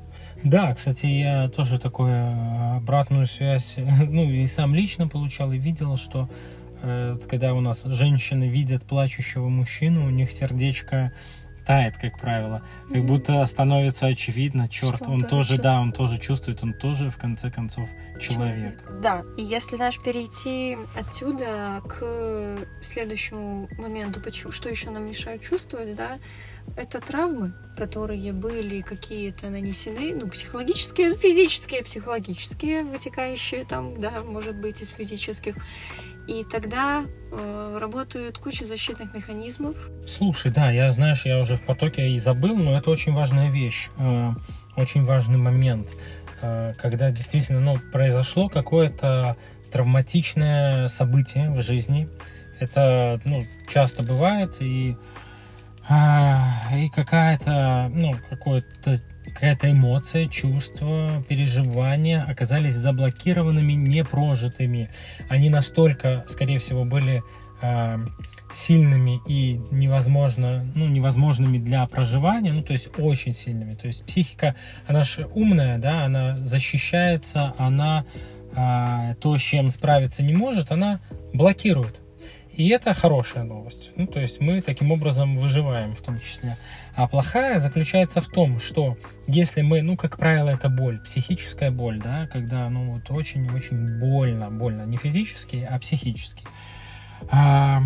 Да, 0.45 0.73
кстати, 0.77 1.07
я 1.07 1.49
тоже 1.49 1.81
такую 1.81 2.13
э, 2.13 2.77
обратную 2.77 3.27
связь, 3.27 3.75
ну, 4.09 4.31
и 4.31 4.47
сам 4.47 4.77
лично 4.77 5.09
получал, 5.09 5.53
и 5.53 5.59
видел, 5.59 5.97
что 5.97 6.31
э, 6.83 7.17
когда 7.29 7.53
у 7.53 7.61
нас 7.61 7.83
женщины 7.83 8.49
видят 8.49 8.85
плачущего 8.85 9.49
мужчину, 9.49 10.07
у 10.07 10.11
них 10.11 10.31
сердечко 10.31 11.13
тает, 11.65 11.97
как 11.97 12.19
правило. 12.19 12.63
Как 12.93 13.05
будто 13.05 13.45
становится 13.47 14.07
очевидно, 14.07 14.69
черт, 14.69 14.97
Что 14.97 15.05
он, 15.07 15.15
он 15.15 15.21
тоже, 15.21 15.31
тоже 15.31 15.63
да, 15.63 15.81
он 15.81 15.93
тоже 15.93 16.19
чувствует, 16.19 16.63
он 16.63 16.73
тоже, 16.73 17.11
в 17.11 17.19
конце 17.19 17.51
концов, 17.51 17.89
человек. 18.21 18.83
Да, 19.03 19.23
и 19.37 19.43
если 19.43 19.77
наш 19.77 19.99
перейти 20.01 20.77
отсюда 20.99 21.83
к 21.89 22.67
следующему 22.81 23.69
моменту, 23.79 24.21
почему, 24.21 24.53
что 24.53 24.69
еще 24.69 24.91
нам 24.91 25.07
мешает 25.09 25.43
чувствовать, 25.43 25.95
да, 25.95 26.19
это 26.77 27.01
травмы, 27.01 27.53
которые 27.77 28.33
были 28.33 28.81
какие-то 28.81 29.51
нанесены, 29.51 30.15
ну, 30.15 30.29
психологические, 30.29 31.15
физические, 31.15 31.83
психологические, 31.83 32.85
вытекающие 32.85 33.65
там, 33.65 34.01
да, 34.01 34.23
может 34.25 34.57
быть, 34.57 34.81
из 34.81 34.91
физических. 34.91 35.57
И 36.29 36.45
тогда 36.45 37.05
э, 37.33 37.79
работают 37.81 38.39
куча 38.39 38.65
защитных 38.65 39.13
механизмов. 39.13 39.77
Слушай, 40.07 40.53
да, 40.53 40.71
я, 40.71 40.91
знаешь, 40.91 41.27
я 41.27 41.41
уже 41.41 41.57
в 41.57 41.65
потоке 41.65 42.11
и 42.11 42.19
забыл, 42.19 42.57
но 42.57 42.79
это 42.79 42.91
очень 42.91 43.13
важная 43.13 43.51
вещь, 43.51 43.91
э, 43.99 44.31
очень 44.77 45.03
важный 45.03 45.39
момент, 45.39 45.97
э, 46.41 46.75
когда 46.79 47.11
действительно, 47.11 47.61
ну, 47.61 47.79
произошло 47.93 48.49
какое-то 48.49 49.37
травматичное 49.73 50.87
событие 50.87 51.51
в 51.51 51.61
жизни. 51.61 52.09
Это, 52.61 53.21
ну, 53.25 53.43
часто 53.69 54.05
бывает, 54.05 54.55
и, 54.61 54.97
и 56.75 56.89
какая-то, 56.89 57.91
ну, 57.95 58.15
какое-то 58.31 59.01
какая-то 59.25 59.71
эмоция, 59.71 60.27
чувство, 60.27 61.25
переживания 61.29 62.23
оказались 62.23 62.75
заблокированными, 62.75 63.73
непрожитыми. 63.73 64.91
Они 65.29 65.49
настолько, 65.49 66.25
скорее 66.27 66.59
всего, 66.59 66.85
были 66.85 67.23
а, 67.63 68.01
сильными 68.53 69.21
и 69.27 69.61
невозможно, 69.71 70.71
ну, 70.75 70.89
невозможными 70.89 71.59
для 71.59 71.87
проживания, 71.87 72.53
ну, 72.53 72.63
то 72.63 72.73
есть 72.73 72.91
очень 72.99 73.33
сильными. 73.33 73.75
То 73.75 73.87
есть 73.87 74.05
психика, 74.05 74.55
она 74.87 75.05
же 75.05 75.27
умная, 75.35 75.79
да, 75.79 76.05
она 76.05 76.41
защищается, 76.41 77.55
она 77.59 78.05
а, 78.55 79.15
то, 79.15 79.39
с 79.39 79.41
чем 79.41 79.71
справиться 79.71 80.23
не 80.23 80.35
может, 80.35 80.73
она 80.73 81.01
блокирует. 81.33 82.02
И 82.55 82.69
это 82.69 82.93
хорошая 82.93 83.45
новость. 83.45 83.91
Ну, 83.97 84.07
то 84.07 84.21
есть 84.21 84.41
мы 84.41 84.61
таким 84.61 84.93
образом 84.93 85.37
выживаем 85.37 85.95
в 85.95 86.03
том 86.03 86.21
числе. 86.21 86.59
А 86.95 87.09
плохая 87.09 87.59
заключается 87.59 88.21
в 88.21 88.29
том, 88.29 88.61
что 88.61 88.99
если 89.27 89.63
мы, 89.63 89.81
ну, 89.81 89.97
как 89.97 90.19
правило, 90.19 90.51
это 90.51 90.69
боль, 90.69 91.01
психическая 91.01 91.71
боль, 91.71 91.99
да, 91.99 92.29
когда, 92.31 92.69
ну, 92.69 92.93
вот 92.93 93.11
очень-очень 93.11 93.99
больно, 93.99 94.51
больно, 94.51 94.83
не 94.83 94.99
физически, 94.99 95.67
а 95.69 95.79
психически. 95.79 96.45
А, 97.31 97.83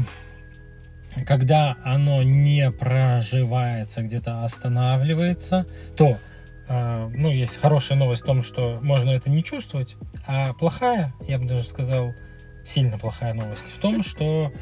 когда 1.24 1.76
оно 1.84 2.24
не 2.24 2.70
проживается, 2.72 4.02
где-то 4.02 4.44
останавливается, 4.44 5.66
то, 5.96 6.18
а, 6.68 7.08
ну, 7.14 7.30
есть 7.30 7.56
хорошая 7.58 7.96
новость 7.98 8.22
в 8.22 8.26
том, 8.26 8.42
что 8.42 8.80
можно 8.82 9.10
это 9.10 9.30
не 9.30 9.44
чувствовать, 9.44 9.94
а 10.26 10.54
плохая, 10.54 11.14
я 11.28 11.38
бы 11.38 11.46
даже 11.46 11.62
сказал, 11.64 12.14
сильно 12.66 12.98
плохая 12.98 13.34
новость 13.34 13.72
в 13.76 13.80
том, 13.80 14.02
что 14.02 14.52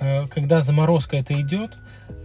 э, 0.00 0.26
когда 0.28 0.60
заморозка 0.60 1.16
это 1.16 1.40
идет, 1.40 1.78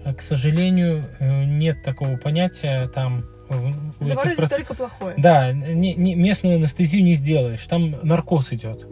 э, 0.06 0.13
к 0.13 0.21
сожалению, 0.21 1.08
э, 1.19 1.43
нет 1.45 1.84
такого 1.84 2.17
понятия 2.17 2.88
там 2.89 3.26
этих 3.50 4.08
Заморозить 4.08 4.38
про- 4.39 4.47
только 4.50 4.73
плохое. 4.73 5.15
да, 5.17 5.54
не- 5.54 5.93
не- 5.93 6.15
местную 6.15 6.58
анестезию 6.58 7.04
не 7.04 7.13
сделаешь, 7.15 7.65
там 7.65 7.95
наркоз 8.04 8.52
идет. 8.52 8.86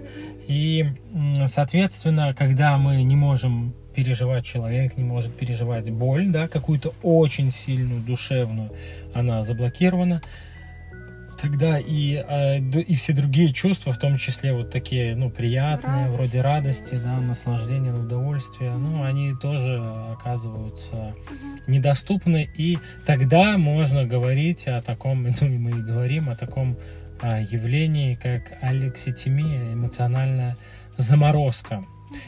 И, 0.48 0.86
соответственно, 1.48 2.34
когда 2.34 2.78
мы 2.78 3.04
не 3.04 3.16
можем 3.16 3.74
переживать, 3.96 4.46
человек 4.46 4.98
не 4.98 5.04
может 5.04 5.36
переживать 5.36 5.90
боль, 5.90 6.30
да, 6.30 6.48
какую-то 6.48 6.94
очень 7.02 7.50
сильную, 7.52 8.02
душевную, 8.02 8.72
она 9.14 9.42
заблокирована, 9.44 10.22
тогда 11.40 11.80
и, 11.80 12.24
э, 12.28 12.60
и 12.60 12.96
все 12.96 13.14
другие 13.14 13.54
чувства, 13.54 13.94
в 13.94 14.00
том 14.00 14.18
числе 14.18 14.54
вот 14.54 14.72
такие, 14.72 15.16
ну, 15.16 15.30
приятные, 15.30 16.06
Радость, 16.06 16.16
вроде 16.16 16.42
радости, 16.42 17.00
да, 17.04 17.20
наслаждения, 17.20 17.94
удовольствия, 17.94 18.72
ну, 18.76 19.04
они 19.04 19.34
тоже 19.36 19.78
оказываются 20.14 21.16
недоступны, 21.68 22.50
и 22.58 22.78
тогда 23.06 23.58
можно 23.58 24.06
говорить 24.06 24.68
о 24.68 24.82
таком, 24.82 25.24
ну 25.42 25.48
и 25.48 25.58
мы 25.58 25.72
и 25.72 25.82
говорим 25.82 26.30
о 26.30 26.36
таком 26.36 26.78
а, 27.22 27.40
явлении, 27.40 28.16
как 28.16 28.58
алекситимия, 28.62 29.74
эмоциональная 29.74 30.58
заморозка. 30.98 31.86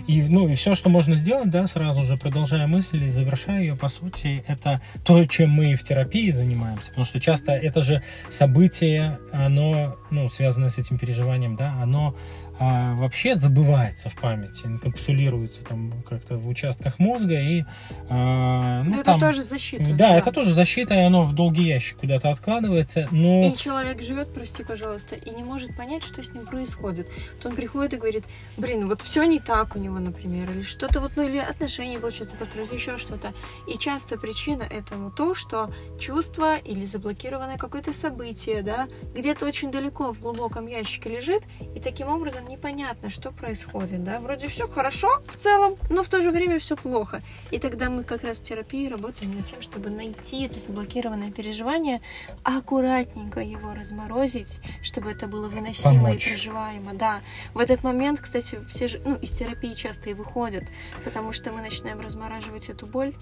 И, 0.08 0.21
ну, 0.23 0.47
и 0.47 0.54
все, 0.54 0.76
что 0.76 0.89
можно 0.89 1.15
сделать, 1.15 1.50
да, 1.50 1.67
сразу 1.67 2.04
же 2.04 2.17
продолжая 2.17 2.67
мысль 2.67 3.04
и 3.04 3.10
завершая 3.10 3.62
ее, 3.62 3.76
по 3.76 3.88
сути, 3.88 4.43
это 4.47 4.82
то, 5.04 5.26
чем 5.26 5.50
мы 5.50 5.76
в 5.76 5.84
терапии 5.84 6.30
занимаемся. 6.32 6.89
Потому 6.89 7.06
что 7.06 7.19
часто 7.19 7.52
это 7.52 7.82
же 7.82 8.04
событие, 8.30 9.19
оно, 9.32 9.97
ну, 10.10 10.30
связанное 10.30 10.69
с 10.69 10.78
этим 10.78 10.97
переживанием, 10.97 11.56
да, 11.56 11.73
оно 11.82 12.15
а, 12.60 12.96
вообще 12.96 13.36
забывается 13.36 14.10
в 14.10 14.15
памяти, 14.15 14.65
инкапсулируется 14.65 15.63
там 15.63 15.93
как-то 16.10 16.38
в 16.38 16.48
участках 16.48 16.98
мозга 17.00 17.39
и 17.39 17.63
а, 18.10 18.84
ну, 18.84 18.91
Но 18.91 18.96
это 18.96 19.04
там- 19.06 19.20
тоже 19.20 19.43
защита. 19.43 19.84
да, 19.93 20.15
это 20.17 20.32
тоже 20.32 20.54
защита, 20.54 20.93
и 20.96 21.00
оно 21.00 21.24
в 21.24 21.34
долгий 21.34 21.63
ящик 21.63 21.98
куда-то 22.00 22.30
откладывается, 22.30 23.08
но... 23.12 23.48
И 23.48 23.56
человек 23.56 24.02
живет, 24.02 24.34
прости, 24.34 24.63
пожалуйста, 24.63 25.15
и 25.15 25.30
не 25.30 25.43
может 25.43 25.76
понять, 25.78 26.04
что 26.04 26.24
с 26.24 26.34
ним 26.34 26.46
происходит. 26.46 27.08
Вот 27.36 27.46
он 27.46 27.56
приходит 27.56 27.93
и 27.93 27.98
говорит, 27.98 28.26
блин, 28.58 28.88
вот 28.88 29.02
все 29.02 29.24
не 29.26 29.39
так 29.39 29.76
у 29.76 29.80
него, 29.80 30.00
например, 30.00 30.50
или 30.50 30.63
что-то 30.63 31.00
вот, 31.00 31.12
ну 31.15 31.24
или 31.28 31.38
отношения, 31.38 32.00
получается, 32.00 32.36
построить, 32.38 32.72
еще 32.72 32.98
что-то. 32.98 33.34
И 33.67 33.78
часто 33.78 34.17
причина 34.17 34.63
этому 34.63 35.12
то, 35.12 35.36
что 35.36 35.72
чувство 36.00 36.58
или 36.58 36.86
заблокированное 36.86 37.58
какое-то 37.58 37.93
событие, 37.93 38.62
да, 38.63 38.88
где-то 39.15 39.46
очень 39.46 39.72
далеко 39.72 40.12
в 40.13 40.20
глубоком 40.20 40.67
ящике 40.67 41.10
лежит, 41.10 41.43
и 41.76 41.80
таким 41.80 42.08
образом 42.08 42.47
непонятно, 42.48 43.10
что 43.10 43.32
происходит, 43.32 44.04
да. 44.04 44.20
Вроде 44.20 44.48
все 44.48 44.68
хорошо 44.68 45.22
в 45.28 45.36
целом, 45.36 45.78
но 45.90 46.04
в 46.04 46.10
то 46.10 46.22
же 46.22 46.32
время 46.32 46.60
все 46.60 46.76
плохо. 46.76 47.22
И 47.52 47.60
тогда 47.60 47.90
мы 47.90 48.04
как 48.04 48.24
раз 48.24 48.38
в 48.38 48.44
терапии 48.44 48.88
работаем 48.88 49.36
над 49.36 49.46
тем, 49.46 49.62
чтобы 49.62 49.90
найти 49.90 50.46
это 50.46 50.60
заблокированное 50.60 51.32
переживание, 51.32 52.02
аккуратненько 52.44 53.40
его 53.40 53.74
разморозить, 53.74 54.60
чтобы 54.82 55.12
это 55.12 55.28
было 55.28 55.50
выносимо 55.50 55.96
Помочь. 55.96 56.28
и 56.28 56.32
проживаемо. 56.32 56.94
Да. 56.94 57.22
В 57.54 57.60
этот 57.60 57.84
момент, 57.84 58.20
кстати, 58.20 58.60
все 58.68 58.88
же, 58.88 59.02
ну, 59.06 59.16
из 59.16 59.32
терапии 59.32 59.74
часто 59.74 60.10
и 60.10 60.14
выходят, 60.14 60.64
потому 61.04 61.34
что 61.34 61.52
мы 61.52 61.62
начинаем 61.62 62.00
размораживать 62.00 62.70
эту 62.70 62.86
боль, 62.86 63.14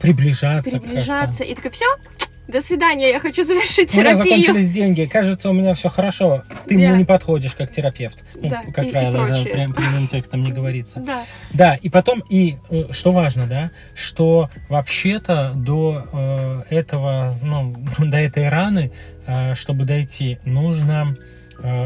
приближаться. 0.00 0.78
приближаться, 0.78 1.44
и 1.44 1.54
такой, 1.54 1.70
все, 1.70 1.86
до 2.48 2.60
свидания, 2.60 3.10
я 3.10 3.18
хочу 3.18 3.42
завершить 3.42 3.94
У 3.94 4.00
меня 4.00 4.14
терапию. 4.14 4.38
закончились 4.42 4.70
деньги, 4.70 5.04
кажется, 5.10 5.48
у 5.50 5.52
меня 5.52 5.74
все 5.74 5.88
хорошо. 5.88 6.42
Ты 6.66 6.74
Да. 6.74 6.80
мне 6.90 6.98
не 6.98 7.04
подходишь 7.04 7.54
как 7.54 7.70
терапевт. 7.70 8.22
Ну, 8.34 8.48
Да, 8.50 8.62
как 8.74 8.84
и- 8.84 8.88
и 8.88 8.92
правило, 8.92 9.16
это 9.24 9.34
прочее. 9.34 9.52
прям 9.52 9.72
прямым 9.72 10.06
текстом 10.08 10.44
не 10.44 10.52
говорится. 10.52 11.00
Да. 11.00 11.22
Да, 11.52 11.74
и 11.76 11.88
потом, 11.88 12.22
и 12.28 12.56
э, 12.70 12.84
что 12.92 13.12
важно, 13.12 13.46
да, 13.46 13.70
что 13.94 14.50
вообще-то 14.68 15.52
до 15.56 16.04
э, 16.12 16.62
этого, 16.70 17.38
ну, 17.42 17.72
до 17.98 18.18
этой 18.18 18.48
раны, 18.48 18.92
э, 19.26 19.54
чтобы 19.54 19.84
дойти, 19.84 20.38
нужно 20.44 21.16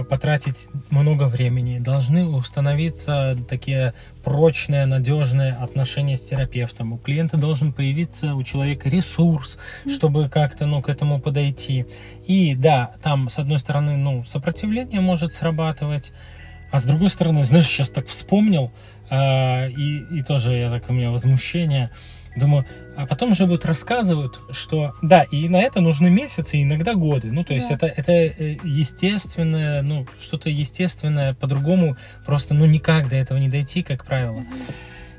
потратить 0.08 0.68
много 0.90 1.24
времени, 1.24 1.78
должны 1.78 2.26
установиться 2.26 3.36
такие 3.48 3.94
прочные, 4.24 4.86
надежные 4.86 5.52
отношения 5.52 6.16
с 6.16 6.22
терапевтом. 6.22 6.92
У 6.92 6.98
клиента 6.98 7.36
должен 7.36 7.72
появиться 7.72 8.34
у 8.34 8.42
человека 8.42 8.88
ресурс, 8.88 9.58
чтобы 9.88 10.28
как-то 10.28 10.66
ну, 10.66 10.82
к 10.82 10.88
этому 10.88 11.18
подойти. 11.18 11.86
И 12.26 12.54
да, 12.54 12.94
там, 13.02 13.28
с 13.28 13.38
одной 13.38 13.58
стороны, 13.58 13.96
ну, 13.96 14.24
сопротивление 14.24 15.00
может 15.00 15.32
срабатывать, 15.32 16.12
а 16.70 16.78
с 16.78 16.84
другой 16.84 17.10
стороны, 17.10 17.44
знаешь, 17.44 17.66
сейчас 17.66 17.90
так 17.90 18.06
вспомнил, 18.08 18.70
э, 19.10 19.70
и, 19.70 20.18
и 20.18 20.22
тоже 20.22 20.52
я 20.54 20.70
так 20.70 20.88
у 20.90 20.92
меня 20.92 21.10
возмущение. 21.10 21.90
Думаю, 22.38 22.64
а 22.96 23.06
потом 23.06 23.34
же 23.34 23.46
вот 23.46 23.64
рассказывают, 23.64 24.40
что 24.50 24.94
да, 25.02 25.22
и 25.22 25.48
на 25.48 25.60
это 25.60 25.80
нужны 25.80 26.10
месяцы, 26.10 26.62
иногда 26.62 26.94
годы. 26.94 27.30
Ну, 27.32 27.44
то 27.44 27.54
есть 27.54 27.68
да. 27.68 27.74
это, 27.74 27.86
это 27.86 28.12
э, 28.12 28.56
естественное, 28.64 29.82
ну, 29.82 30.06
что-то 30.20 30.50
естественное, 30.50 31.34
по-другому 31.34 31.96
просто, 32.24 32.54
ну, 32.54 32.66
никак 32.66 33.08
до 33.08 33.16
этого 33.16 33.38
не 33.38 33.48
дойти, 33.48 33.82
как 33.82 34.04
правило. 34.04 34.44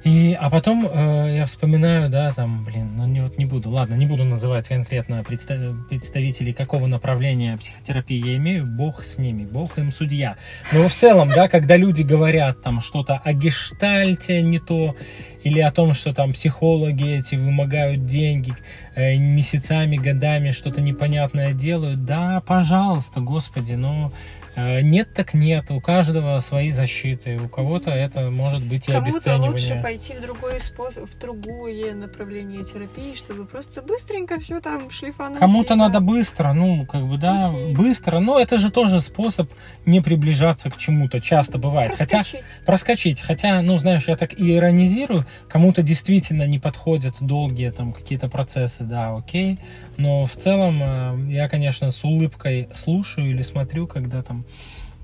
И, 0.03 0.37
а 0.39 0.49
потом 0.49 0.87
э, 0.87 1.35
я 1.35 1.45
вспоминаю, 1.45 2.09
да, 2.09 2.31
там, 2.31 2.63
блин, 2.63 2.95
ну 2.95 3.05
не, 3.05 3.21
вот 3.21 3.37
не 3.37 3.45
буду, 3.45 3.69
ладно, 3.69 3.95
не 3.95 4.05
буду 4.05 4.23
называть 4.23 4.69
конкретно 4.69 5.23
представ, 5.25 5.59
представителей 5.89 6.53
какого 6.53 6.87
направления 6.87 7.57
психотерапии 7.57 8.25
я 8.25 8.37
имею, 8.37 8.65
бог 8.65 9.03
с 9.03 9.17
ними, 9.17 9.43
бог 9.43 9.77
им 9.77 9.91
судья. 9.91 10.37
Но 10.71 10.87
в 10.87 10.93
целом, 10.93 11.27
да, 11.27 11.49
когда 11.49 11.75
люди 11.75 12.03
говорят 12.03 12.61
там 12.61 12.79
что-то 12.79 13.19
о 13.21 13.33
гештальте 13.33 14.41
не 14.41 14.59
то, 14.59 14.95
или 15.43 15.59
о 15.59 15.71
том, 15.71 15.93
что 15.93 16.13
там 16.13 16.33
психологи 16.33 17.17
эти 17.17 17.35
вымогают 17.35 18.05
деньги, 18.05 18.55
э, 18.95 19.15
месяцами, 19.17 19.97
годами 19.97 20.51
что-то 20.51 20.81
непонятное 20.81 21.53
делают, 21.53 22.05
да, 22.05 22.41
пожалуйста, 22.41 23.21
господи, 23.21 23.75
но 23.75 24.11
Э, 24.59 24.81
нет 24.81 25.13
так 25.13 25.33
нет, 25.33 25.71
у 25.71 25.79
каждого 25.79 26.39
свои 26.39 26.71
защиты, 26.71 27.39
у 27.39 27.47
кого-то 27.47 27.91
это 27.91 28.29
может 28.29 28.61
быть 28.61 28.89
и 28.89 28.91
Кому-то 28.91 29.11
обесценивание. 29.11 29.51
лучше 29.51 29.81
пойти 29.81 30.13
в 30.15 30.21
другой 30.21 30.59
способ, 30.59 31.09
в 31.09 31.17
другое 31.17 31.93
направление 31.93 32.63
терапии, 32.63 33.15
чтобы 33.15 33.45
просто 33.45 33.81
быстренько 33.81 34.39
все 34.39 34.59
там 34.59 34.89
шлифануть. 34.89 35.39
Кому-то 35.39 35.75
надо 35.75 36.01
быстро, 36.01 36.53
ну, 36.53 36.85
как 36.85 37.07
бы, 37.07 37.17
да, 37.17 37.49
Окей. 37.49 37.75
быстро, 37.75 38.19
но 38.19 38.39
это 38.39 38.57
же 38.57 38.69
тоже 38.69 38.99
способ 38.99 39.49
не 39.85 40.01
приближаться 40.01 40.69
к 40.69 40.77
чему-то, 40.77 41.21
часто 41.21 41.57
бывает. 41.57 41.95
Проскочить. 41.95 42.41
Хотя, 42.41 42.65
проскочить, 42.65 43.21
хотя, 43.21 43.61
ну, 43.61 43.77
знаешь, 43.77 44.07
я 44.07 44.17
так 44.17 44.33
иронизирую, 44.37 45.25
кому-то 45.47 45.81
действительно 45.81 46.47
не 46.47 46.59
подходят 46.59 47.15
долгие 47.21 47.71
там 47.71 47.93
какие-то 47.93 48.29
процессы, 48.29 48.83
да, 48.83 49.15
окей, 49.15 49.59
но 49.97 50.25
в 50.25 50.35
целом 50.35 50.81
э, 50.81 51.31
я, 51.31 51.49
конечно, 51.49 51.89
с 51.91 52.03
улыбкой 52.03 52.69
слушаю 52.73 53.29
или 53.29 53.41
смотрю, 53.41 53.87
когда 53.87 54.21
там 54.21 54.45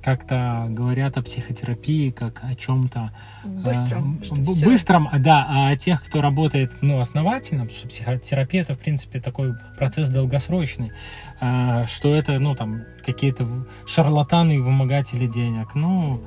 как-то 0.06 0.68
говорят 0.70 1.18
о 1.18 1.24
психотерапии 1.24 2.12
как 2.12 2.44
о 2.44 2.54
чем-то 2.54 3.12
быстром, 3.44 4.22
э, 4.22 4.64
быстром, 4.64 5.08
все... 5.10 5.18
да, 5.18 5.48
а 5.50 5.70
о 5.70 5.76
тех, 5.76 6.06
кто 6.06 6.22
работает, 6.22 6.74
ну, 6.82 7.00
основательно, 7.00 7.64
потому 7.64 7.80
что 7.80 7.88
психотерапия 7.88 8.62
это 8.62 8.76
в 8.76 8.80
принципе 8.80 9.20
такой 9.20 9.56
процесс 9.76 10.10
долгосрочный, 10.10 10.92
э, 11.42 11.86
что 11.88 12.16
это, 12.16 12.38
ну, 12.38 12.54
там 12.54 12.84
какие-то 13.04 13.48
шарлатаны 13.88 14.58
и 14.58 14.60
вымогатели 14.60 15.26
денег, 15.26 15.74
ну. 15.74 16.22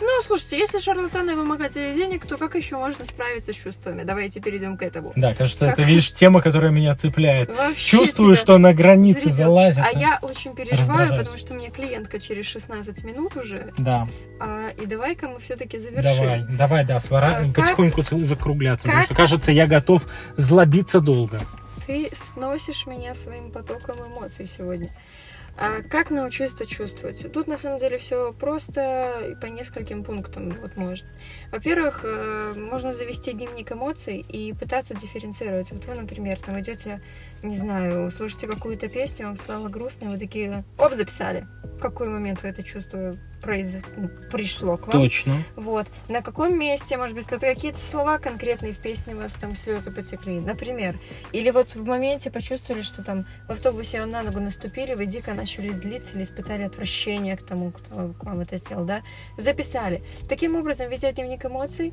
Ну, 0.00 0.08
слушайте, 0.22 0.58
если 0.58 0.78
шарлатаны 0.80 1.36
вымогатели 1.36 1.94
денег, 1.94 2.26
то 2.26 2.36
как 2.36 2.54
еще 2.54 2.76
можно 2.76 3.04
справиться 3.04 3.52
с 3.52 3.56
чувствами? 3.56 4.02
Давайте 4.02 4.40
перейдем 4.40 4.76
к 4.76 4.82
этому. 4.82 5.12
Да, 5.16 5.34
кажется, 5.34 5.66
как... 5.66 5.78
это, 5.78 5.82
видишь, 5.82 6.12
тема, 6.12 6.40
которая 6.40 6.70
меня 6.70 6.94
цепляет. 6.96 7.50
Вообще 7.50 7.96
Чувствую, 7.96 8.34
что 8.34 8.58
на 8.58 8.72
границе 8.72 9.30
залазит. 9.30 9.84
А 9.84 9.96
я 9.98 10.18
очень 10.22 10.54
переживаю, 10.54 11.10
потому 11.10 11.38
что 11.38 11.54
у 11.54 11.56
меня 11.56 11.70
клиентка 11.70 12.20
через 12.20 12.46
16 12.46 13.04
минут 13.04 13.36
уже. 13.36 13.72
Да. 13.78 14.06
А, 14.40 14.70
и 14.70 14.86
давай-ка 14.86 15.28
мы 15.28 15.38
все-таки 15.38 15.78
завершим. 15.78 16.02
Давай, 16.02 16.44
давай, 16.48 16.84
да, 16.84 17.00
свара... 17.00 17.38
а, 17.38 17.52
потихоньку 17.52 18.02
как... 18.02 18.24
закругляться, 18.24 18.88
как... 18.88 18.94
потому 18.94 19.04
что, 19.04 19.14
кажется, 19.14 19.52
я 19.52 19.66
готов 19.66 20.06
злобиться 20.36 21.00
долго. 21.00 21.40
Ты 21.86 22.10
сносишь 22.12 22.86
меня 22.86 23.14
своим 23.14 23.50
потоком 23.50 23.96
эмоций 24.06 24.46
сегодня. 24.46 24.90
А 25.56 25.82
как 25.82 26.10
научиться 26.10 26.66
чувствовать? 26.66 27.32
Тут 27.32 27.46
на 27.46 27.56
самом 27.56 27.78
деле 27.78 27.96
все 27.98 28.32
просто 28.32 29.28
и 29.30 29.34
по 29.36 29.46
нескольким 29.46 30.02
пунктам 30.02 30.58
вот 30.60 30.76
можно. 30.76 31.08
Во-первых, 31.52 32.00
э, 32.04 32.54
можно 32.56 32.92
завести 32.92 33.32
дневник 33.32 33.70
эмоций 33.70 34.18
и 34.18 34.52
пытаться 34.52 34.94
дифференцировать. 34.94 35.70
Вот 35.70 35.84
вы, 35.84 35.94
например, 35.94 36.40
там 36.40 36.58
идете, 36.58 37.00
не 37.42 37.56
знаю, 37.56 38.10
слушаете 38.10 38.48
какую-то 38.48 38.88
песню, 38.88 39.26
вам 39.26 39.36
стало 39.36 39.68
грустно, 39.68 40.06
и 40.06 40.08
вы 40.08 40.18
такие, 40.18 40.64
оп, 40.76 40.92
записали. 40.94 41.46
В 41.62 41.78
какой 41.78 42.08
момент 42.08 42.42
вы 42.42 42.48
это 42.48 42.64
чувство 42.64 43.16
произ... 43.44 43.76
Пришло 44.32 44.76
к 44.76 44.88
вам? 44.88 45.02
Точно. 45.02 45.36
Вот. 45.56 45.86
На 46.08 46.22
каком 46.22 46.58
месте, 46.58 46.96
может 46.96 47.14
быть, 47.14 47.26
какие-то 47.26 47.78
слова 47.78 48.18
конкретные 48.18 48.72
в 48.72 48.78
песне 48.78 49.14
у 49.14 49.18
вас 49.18 49.32
там 49.32 49.54
слезы 49.54 49.90
потекли, 49.90 50.40
например. 50.40 50.98
Или 51.32 51.50
вот 51.50 51.74
в 51.74 51.84
моменте 51.84 52.30
почувствовали, 52.30 52.82
что 52.82 53.04
там 53.04 53.26
в 53.46 53.52
автобусе 53.52 54.00
вам 54.00 54.10
на 54.10 54.22
ногу 54.22 54.40
наступили, 54.40 54.94
вы 54.94 55.06
дико 55.06 55.34
начали 55.34 55.70
злиться 55.70 56.14
или 56.14 56.22
испытали 56.22 56.62
отвращение 56.62 57.36
к 57.36 57.44
тому, 57.44 57.70
кто 57.70 58.14
к 58.18 58.24
вам 58.24 58.40
это 58.40 58.56
сделал, 58.56 58.84
да? 58.84 59.02
Записали. 59.36 60.02
Таким 60.28 60.56
образом, 60.56 60.88
ведя 60.88 61.12
дневник 61.12 61.44
эмоций, 61.44 61.92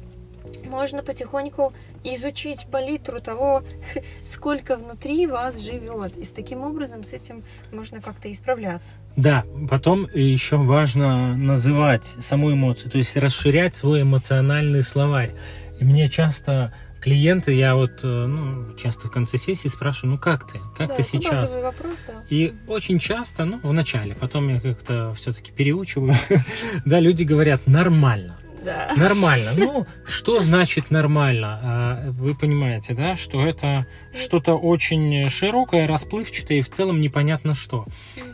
можно 0.65 1.03
потихоньку 1.03 1.73
изучить 2.03 2.67
палитру 2.71 3.19
того, 3.19 3.63
сколько 4.25 4.77
внутри 4.77 5.27
вас 5.27 5.59
живет. 5.59 6.17
И 6.17 6.23
с 6.23 6.29
таким 6.29 6.61
образом 6.61 7.03
с 7.03 7.13
этим 7.13 7.43
можно 7.71 8.01
как-то 8.01 8.31
исправляться. 8.31 8.93
Да, 9.15 9.43
потом 9.69 10.07
еще 10.13 10.57
важно 10.57 11.35
называть 11.35 12.05
саму 12.19 12.53
эмоцию, 12.53 12.91
то 12.91 12.97
есть 12.97 13.15
расширять 13.17 13.75
свой 13.75 14.03
эмоциональный 14.03 14.83
словарь. 14.83 15.33
И 15.79 15.83
мне 15.83 16.09
часто 16.09 16.73
клиенты, 17.01 17.53
я 17.53 17.75
вот 17.75 18.03
э, 18.03 18.07
ну, 18.07 18.75
часто 18.75 19.07
в 19.07 19.11
конце 19.11 19.37
сессии 19.37 19.67
спрашиваю, 19.67 20.13
ну 20.13 20.17
как 20.19 20.49
ты, 20.49 20.59
как 20.77 20.89
да, 20.89 20.95
ты 20.95 21.03
сейчас? 21.03 21.55
Вопрос, 21.55 21.97
да. 22.07 22.23
И 22.29 22.53
очень 22.67 22.99
часто, 22.99 23.45
ну 23.45 23.59
в 23.61 23.73
начале, 23.73 24.15
потом 24.15 24.47
я 24.49 24.61
как-то 24.61 25.13
все-таки 25.13 25.51
переучиваю, 25.51 26.13
да, 26.85 26.99
люди 26.99 27.23
говорят 27.23 27.65
нормально. 27.65 28.37
Да. 28.63 28.93
Нормально. 28.95 29.51
Ну, 29.57 29.87
что 30.05 30.39
значит 30.39 30.91
нормально? 30.91 31.59
А, 31.63 32.11
вы 32.11 32.35
понимаете, 32.35 32.93
да, 32.93 33.15
что 33.15 33.45
это 33.45 33.87
что-то 34.13 34.53
очень 34.53 35.29
широкое, 35.29 35.87
расплывчатое 35.87 36.59
и 36.59 36.61
в 36.61 36.69
целом 36.69 37.01
непонятно 37.01 37.53
что. 37.53 37.85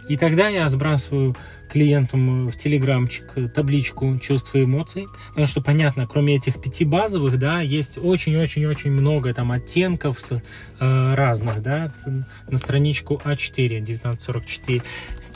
И 0.10 0.18
тогда 0.18 0.48
я 0.50 0.68
сбрасываю 0.68 1.36
клиентам 1.70 2.48
в 2.48 2.56
телеграмчик 2.56 3.54
табличку 3.54 4.18
чувств 4.20 4.56
и 4.56 4.64
эмоций, 4.64 5.08
потому 5.30 5.48
что 5.48 5.62
понятно, 5.62 6.08
кроме 6.08 6.36
этих 6.36 6.62
пяти 6.62 6.86
базовых, 6.86 7.38
да, 7.38 7.60
есть 7.62 7.98
очень-очень-очень 7.98 8.92
много 8.92 9.34
там 9.34 9.52
оттенков 9.52 10.20
э, 10.32 11.14
разных, 11.16 11.62
да, 11.62 11.92
на 12.50 12.58
страничку 12.58 13.22
А4, 13.24 13.82
1944, 13.82 14.82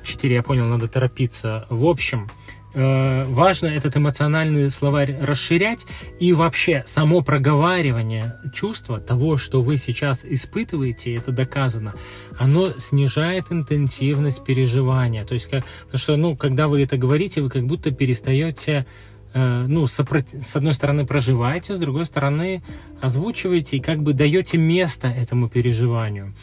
4, 0.04 0.36
я 0.36 0.41
понял, 0.41 0.65
надо 0.65 0.88
торопиться. 0.88 1.65
В 1.69 1.86
общем, 1.86 2.30
важно 2.73 3.67
этот 3.67 3.97
эмоциональный 3.97 4.71
словарь 4.71 5.17
расширять 5.19 5.86
и 6.19 6.34
вообще 6.34 6.84
само 6.86 7.21
проговаривание 7.21 8.38
чувства 8.53 8.99
того, 8.99 9.38
что 9.38 9.62
вы 9.62 9.77
сейчас 9.77 10.25
испытываете, 10.25 11.15
это 11.15 11.31
доказано, 11.31 11.93
оно 12.38 12.71
снижает 12.77 13.51
интенсивность 13.51 14.43
переживания. 14.43 15.25
То 15.25 15.34
есть, 15.34 15.47
как, 15.47 15.65
потому 15.86 15.99
что, 15.99 16.15
ну, 16.15 16.36
когда 16.36 16.67
вы 16.67 16.84
это 16.84 16.97
говорите, 16.97 17.41
вы 17.41 17.49
как 17.49 17.65
будто 17.65 17.91
перестаете 17.91 18.86
э, 19.34 19.65
ну, 19.67 19.88
с 19.88 20.55
одной 20.55 20.73
стороны 20.73 21.05
проживаете, 21.05 21.75
с 21.75 21.79
другой 21.79 22.05
стороны 22.05 22.63
озвучиваете 23.01 23.77
и 23.77 23.79
как 23.79 24.01
бы 24.01 24.13
даете 24.13 24.57
место 24.57 25.07
этому 25.07 25.49
переживанию. 25.49 26.34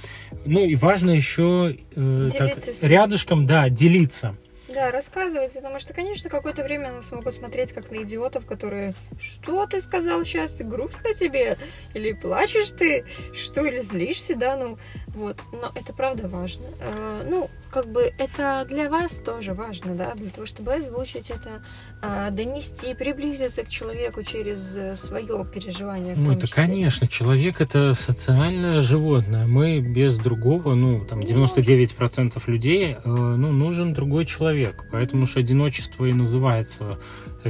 Ну 0.45 0.65
и 0.65 0.75
важно 0.75 1.11
еще 1.11 1.77
э, 1.95 2.29
так, 2.37 2.59
рядышком, 2.83 3.47
да, 3.47 3.69
делиться. 3.69 4.37
Да, 4.79 4.93
рассказывать, 4.93 5.55
потому 5.55 5.81
что, 5.81 5.93
конечно, 5.93 6.31
какое-то 6.31 6.63
время 6.63 6.93
нас 6.93 7.11
могут 7.11 7.35
смотреть 7.35 7.73
как 7.73 7.91
на 7.91 8.05
идиотов, 8.05 8.47
которые 8.47 8.95
«Что 9.21 9.67
ты 9.67 9.81
сказал 9.81 10.23
сейчас? 10.23 10.53
Грустно 10.61 11.15
тебе? 11.15 11.59
Или 11.95 12.13
плачешь 12.13 12.71
ты? 12.71 13.05
Что? 13.35 13.65
Или 13.65 13.81
злишься?» 13.81 14.37
Да, 14.37 14.57
ну, 14.57 14.79
вот. 15.09 15.43
Но 15.51 15.73
это 15.75 15.93
правда 15.93 16.29
важно. 16.29 16.65
А, 16.81 17.27
ну, 17.29 17.51
как 17.71 17.91
бы 17.91 18.13
это 18.19 18.67
для 18.69 18.89
вас 18.91 19.21
тоже 19.25 19.55
важно, 19.55 19.95
да, 19.95 20.15
для 20.15 20.31
того, 20.31 20.47
чтобы 20.47 20.75
озвучить 20.75 21.31
это, 21.31 21.63
а, 22.03 22.31
донести, 22.31 22.95
приблизиться 22.95 23.65
к 23.65 23.69
человеку 23.69 24.23
через 24.23 24.77
э, 24.77 24.97
свое 24.97 25.45
переживание. 25.53 26.15
Ну, 26.17 26.33
это, 26.33 26.47
числе. 26.47 26.65
конечно, 26.65 27.07
человек 27.07 27.61
это 27.61 27.95
социальное 27.95 28.81
животное. 28.81 29.47
Мы 29.47 29.81
без 29.81 30.17
другого, 30.17 30.75
ну, 30.75 31.05
там, 31.05 31.21
99% 31.21 32.43
людей, 32.47 32.95
э, 32.95 32.99
ну, 33.05 33.53
нужен 33.53 33.93
другой 33.93 34.25
человек. 34.25 34.85
Поэтому 34.91 35.27
что 35.27 35.41
одиночество 35.41 36.05
и 36.07 36.13
называется 36.13 36.99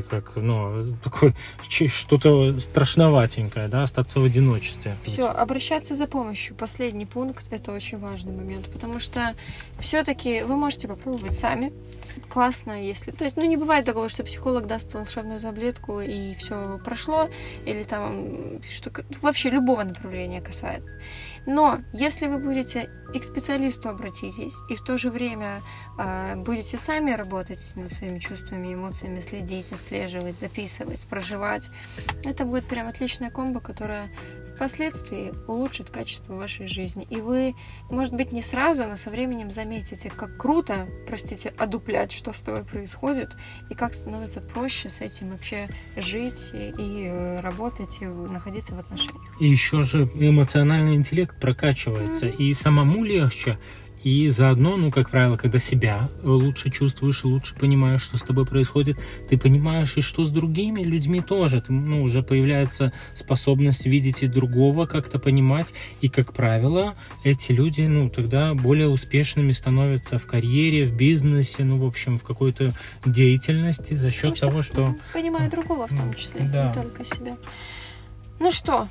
как, 0.03 0.33
как 0.33 0.37
ну, 0.37 0.97
такое 1.03 1.35
что-то 1.69 2.59
страшноватенькое, 2.61 3.69
да, 3.69 3.83
остаться 3.83 4.21
в 4.21 4.25
одиночестве. 4.25 4.95
Все, 5.05 5.29
обращаться 5.29 5.95
за 5.95 6.07
помощью. 6.07 6.57
Последний 6.57 7.07
пункт– 7.07 7.47
это 7.51 7.73
очень 7.73 7.99
важный 7.99 8.33
момент, 8.33 8.67
потому 8.71 9.01
что 9.01 9.35
все-таки 9.79 10.43
вы 10.43 10.57
можете 10.57 10.89
попробовать 10.89 11.35
сами. 11.39 11.73
Классно, 12.29 12.83
если... 12.83 13.11
То 13.11 13.25
есть, 13.25 13.37
ну, 13.37 13.45
не 13.45 13.57
бывает 13.57 13.85
такого, 13.85 14.09
что 14.09 14.25
психолог 14.25 14.67
даст 14.67 14.93
волшебную 14.93 15.41
таблетку 15.41 16.01
и 16.01 16.35
все 16.35 16.79
прошло, 16.85 17.29
или 17.65 17.85
там, 17.85 18.61
что 18.63 18.91
вообще 19.23 19.51
любого 19.51 19.83
направления 19.85 20.41
касается. 20.41 20.99
Но 21.49 21.81
если 21.95 22.27
вы 22.27 22.37
будете 22.37 22.91
и 23.15 23.19
к 23.19 23.25
специалисту 23.25 23.89
обратитесь, 23.89 24.57
и 24.69 24.77
в 24.77 24.85
то 24.85 24.99
же 24.99 25.11
время 25.11 25.63
э, 25.99 26.37
будете 26.37 26.77
сами 26.77 27.13
работать 27.13 27.73
над 27.75 27.91
своими 27.91 28.19
чувствами, 28.19 28.75
эмоциями, 28.75 29.21
следить, 29.21 29.73
отслеживать, 29.73 30.39
записывать, 30.39 31.07
проживать, 31.07 31.71
это 32.23 32.45
будет 32.45 32.67
прям 32.67 32.87
отличная 32.87 33.31
комбо, 33.31 33.61
которая 33.61 34.11
впоследствии 34.59 35.33
улучшит 35.47 35.89
качество 35.89 36.35
вашей 36.35 36.67
жизни. 36.67 37.07
И 37.11 37.21
вы, 37.21 37.55
может 37.91 38.13
быть, 38.13 38.33
не 38.33 38.43
сразу, 38.43 38.89
но 38.89 38.97
со 38.97 39.09
временем 39.09 39.53
заметите, 39.53 40.11
как 40.11 40.37
круто, 40.37 40.89
простите, 41.07 41.55
одуплять, 41.57 42.11
что 42.11 42.33
с 42.33 42.41
тобой 42.41 42.65
происходит, 42.65 43.37
и 43.71 43.75
как 43.75 43.95
становится 43.95 44.41
проще 44.41 44.89
с 44.89 45.01
этим 45.01 45.31
вообще 45.31 45.69
жить 45.97 46.51
и 46.53 47.07
э, 47.09 47.39
работать, 47.39 47.99
и 48.01 48.07
находиться 48.07 48.75
в 48.75 48.81
отношениях. 48.81 49.41
И 49.41 49.47
еще 49.47 49.83
же 49.83 50.09
эмоциональный 50.15 50.97
интеллект 50.97 51.39
прокачивается, 51.39 52.27
mm-hmm. 52.27 52.37
и 52.39 52.53
самому 52.53 53.05
легче, 53.05 53.59
и 54.05 54.29
заодно, 54.29 54.77
ну, 54.77 54.91
как 54.91 55.11
правило, 55.11 55.37
когда 55.37 55.59
себя 55.59 56.09
лучше 56.23 56.71
чувствуешь, 56.71 57.25
лучше 57.25 57.55
понимаешь, 57.55 58.03
что 58.03 58.17
с 58.17 58.23
тобой 58.23 58.47
происходит, 58.47 58.99
ты 59.29 59.39
понимаешь 59.39 59.97
и 59.97 60.01
что 60.01 60.25
с 60.25 60.31
другими 60.31 60.83
людьми 60.83 61.21
тоже. 61.21 61.61
Ты, 61.61 61.73
ну, 61.73 62.03
уже 62.03 62.23
появляется 62.23 62.93
способность 63.15 63.87
видеть 63.87 64.23
и 64.23 64.27
другого, 64.27 64.87
как-то 64.87 65.19
понимать. 65.19 65.75
И, 66.01 66.09
как 66.09 66.33
правило, 66.33 66.95
эти 67.25 67.53
люди, 67.53 67.83
ну, 67.83 68.09
тогда 68.09 68.55
более 68.55 68.89
успешными 68.89 69.53
становятся 69.53 70.19
в 70.19 70.27
карьере, 70.27 70.85
в 70.85 70.95
бизнесе, 70.95 71.65
ну, 71.65 71.79
в 71.79 71.85
общем, 71.85 72.19
в 72.19 72.23
какой-то 72.23 72.73
деятельности 73.05 73.95
за 73.95 74.11
счет 74.11 74.35
Потому 74.35 74.53
того, 74.53 74.63
что... 74.63 74.87
что... 74.87 74.97
Понимаю 75.13 75.51
другого 75.51 75.87
в 75.87 75.91
том 75.91 76.15
числе, 76.15 76.43
да. 76.53 76.69
не 76.69 76.75
только 76.75 77.05
себя. 77.05 77.37
Ну 78.41 78.53
что, 78.53 78.89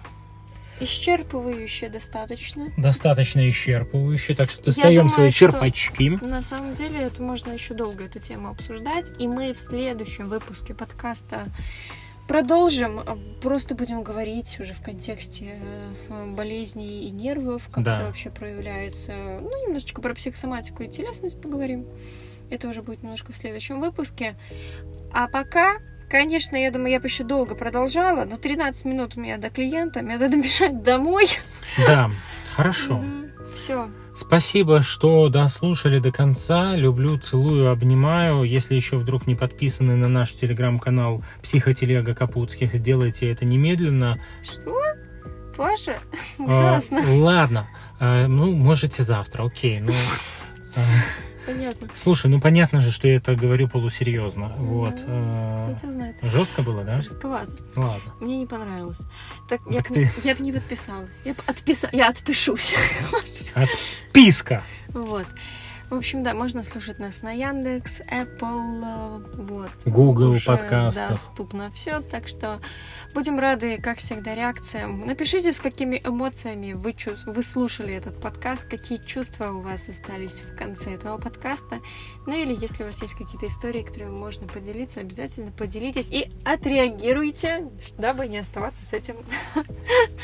Исчерпывающе 0.79 1.89
достаточно. 1.89 2.71
Достаточно 2.77 3.47
исчерпывающе, 3.49 4.35
так 4.35 4.49
что 4.49 4.63
достаем 4.63 5.09
свои 5.09 5.31
черпачки. 5.31 6.09
На 6.21 6.41
самом 6.41 6.73
деле, 6.73 6.99
это 6.99 7.23
можно 7.23 7.51
еще 7.51 7.73
долго 7.73 8.05
эту 8.05 8.19
тему 8.19 8.49
обсуждать, 8.49 9.11
и 9.19 9.27
мы 9.27 9.53
в 9.53 9.59
следующем 9.59 10.29
выпуске 10.29 10.73
подкаста 10.73 11.45
продолжим. 12.27 13.01
Просто 13.41 13.73
будем 13.73 14.03
говорить 14.03 14.59
уже 14.59 14.73
в 14.73 14.81
контексте 14.81 15.57
э, 16.09 16.25
болезней 16.27 17.07
и 17.07 17.09
нервов, 17.09 17.69
как 17.71 17.83
да. 17.83 17.95
это 17.95 18.05
вообще 18.05 18.29
проявляется. 18.29 19.13
Ну, 19.41 19.65
немножечко 19.65 20.01
про 20.01 20.13
психосоматику 20.13 20.83
и 20.83 20.89
телесность 20.89 21.41
поговорим. 21.41 21.87
Это 22.49 22.67
уже 22.67 22.81
будет 22.81 23.01
немножко 23.01 23.31
в 23.31 23.35
следующем 23.35 23.79
выпуске. 23.79 24.35
А 25.11 25.27
пока 25.27 25.77
Конечно, 26.09 26.55
я 26.55 26.71
думаю, 26.71 26.91
я 26.91 26.99
бы 26.99 27.07
еще 27.07 27.23
долго 27.23 27.53
продолжала, 27.53 28.23
но 28.23 28.37
13 28.37 28.85
минут 28.85 29.17
у 29.17 29.19
меня 29.19 29.37
до 29.37 29.49
клиента, 29.49 30.01
мне 30.01 30.17
надо 30.17 30.37
бежать 30.41 30.81
домой. 30.83 31.27
Да, 31.85 32.09
хорошо. 32.55 33.03
Все. 33.55 33.89
Спасибо, 34.15 34.81
что 34.81 35.29
дослушали 35.29 35.99
до 35.99 36.11
конца. 36.11 36.75
Люблю, 36.75 37.17
целую, 37.17 37.69
обнимаю. 37.69 38.43
Если 38.43 38.73
еще 38.73 38.97
вдруг 38.97 39.27
не 39.27 39.35
подписаны 39.35 39.95
на 39.95 40.07
наш 40.07 40.31
телеграм-канал 40.33 41.23
Психотелега 41.43 42.15
Капутских, 42.15 42.73
сделайте 42.73 43.29
это 43.29 43.45
немедленно. 43.45 44.19
Что? 44.43 44.75
Паша? 45.55 45.99
Ужасно. 46.39 47.03
А, 47.05 47.13
ладно. 47.15 47.67
А, 47.99 48.27
ну, 48.27 48.53
можете 48.53 49.03
завтра, 49.03 49.43
окей. 49.43 49.81
Ну, 49.81 49.91
Понятно. 51.47 51.87
Слушай, 51.95 52.29
ну 52.29 52.41
понятно 52.41 52.81
же, 52.81 52.91
что 52.91 53.07
я 53.07 53.15
это 53.15 53.33
говорю 53.33 53.69
полусерьезно. 53.69 54.51
Ну, 54.57 54.65
вот. 54.65 54.95
Кто 54.95 55.75
тебя 55.79 55.91
знает? 55.91 56.17
Жестко 56.21 56.61
было, 56.61 56.83
да? 56.83 56.99
Жестковато. 56.99 57.53
Ладно. 57.77 58.13
Мне 58.19 58.37
не 58.37 58.45
понравилось. 58.45 58.99
Так, 59.47 59.61
ну, 59.65 59.71
я, 59.71 59.77
так 59.77 59.87
ты... 59.93 60.11
я 60.25 60.35
бы 60.35 60.43
не 60.43 60.51
подписалась. 60.51 61.21
Я 61.23 61.35
отписа... 61.45 61.87
я 61.93 62.09
отпишусь. 62.09 62.75
Отписка. 63.55 64.61
Вот. 64.89 65.25
В 65.89 65.95
общем, 65.95 66.21
да, 66.21 66.33
можно 66.33 66.63
слушать 66.63 66.99
нас 66.99 67.21
на 67.21 67.31
Яндекс, 67.31 68.01
Apple, 68.01 68.83
э, 68.83 69.41
вот. 69.41 69.71
Google 69.85 70.35
подкасты. 70.45 71.07
Доступно 71.09 71.71
все, 71.71 72.01
так 72.01 72.27
что 72.27 72.59
Будем 73.17 73.39
рады, 73.39 73.79
как 73.81 73.97
всегда, 73.97 74.35
реакциям. 74.35 75.03
Напишите, 75.05 75.51
с 75.51 75.59
какими 75.59 75.99
эмоциями 76.05 76.73
вы, 76.73 76.93
чувств... 76.93 77.25
вы 77.25 77.41
слушали 77.41 77.95
этот 77.95 78.21
подкаст, 78.21 78.63
какие 78.69 78.99
чувства 79.03 79.49
у 79.49 79.61
вас 79.61 79.89
остались 79.89 80.43
в 80.43 80.55
конце 80.55 80.91
этого 80.91 81.17
подкаста. 81.17 81.79
Ну 82.27 82.39
или 82.39 82.55
если 82.59 82.83
у 82.83 82.85
вас 82.85 83.01
есть 83.01 83.15
какие-то 83.15 83.47
истории, 83.47 83.81
которыми 83.81 84.11
можно 84.11 84.47
поделиться, 84.47 84.99
обязательно 84.99 85.51
поделитесь 85.51 86.11
и 86.11 86.29
отреагируйте, 86.45 87.69
дабы 87.97 88.27
не 88.27 88.37
оставаться 88.37 88.85
с 88.85 88.93
этим. 88.93 89.15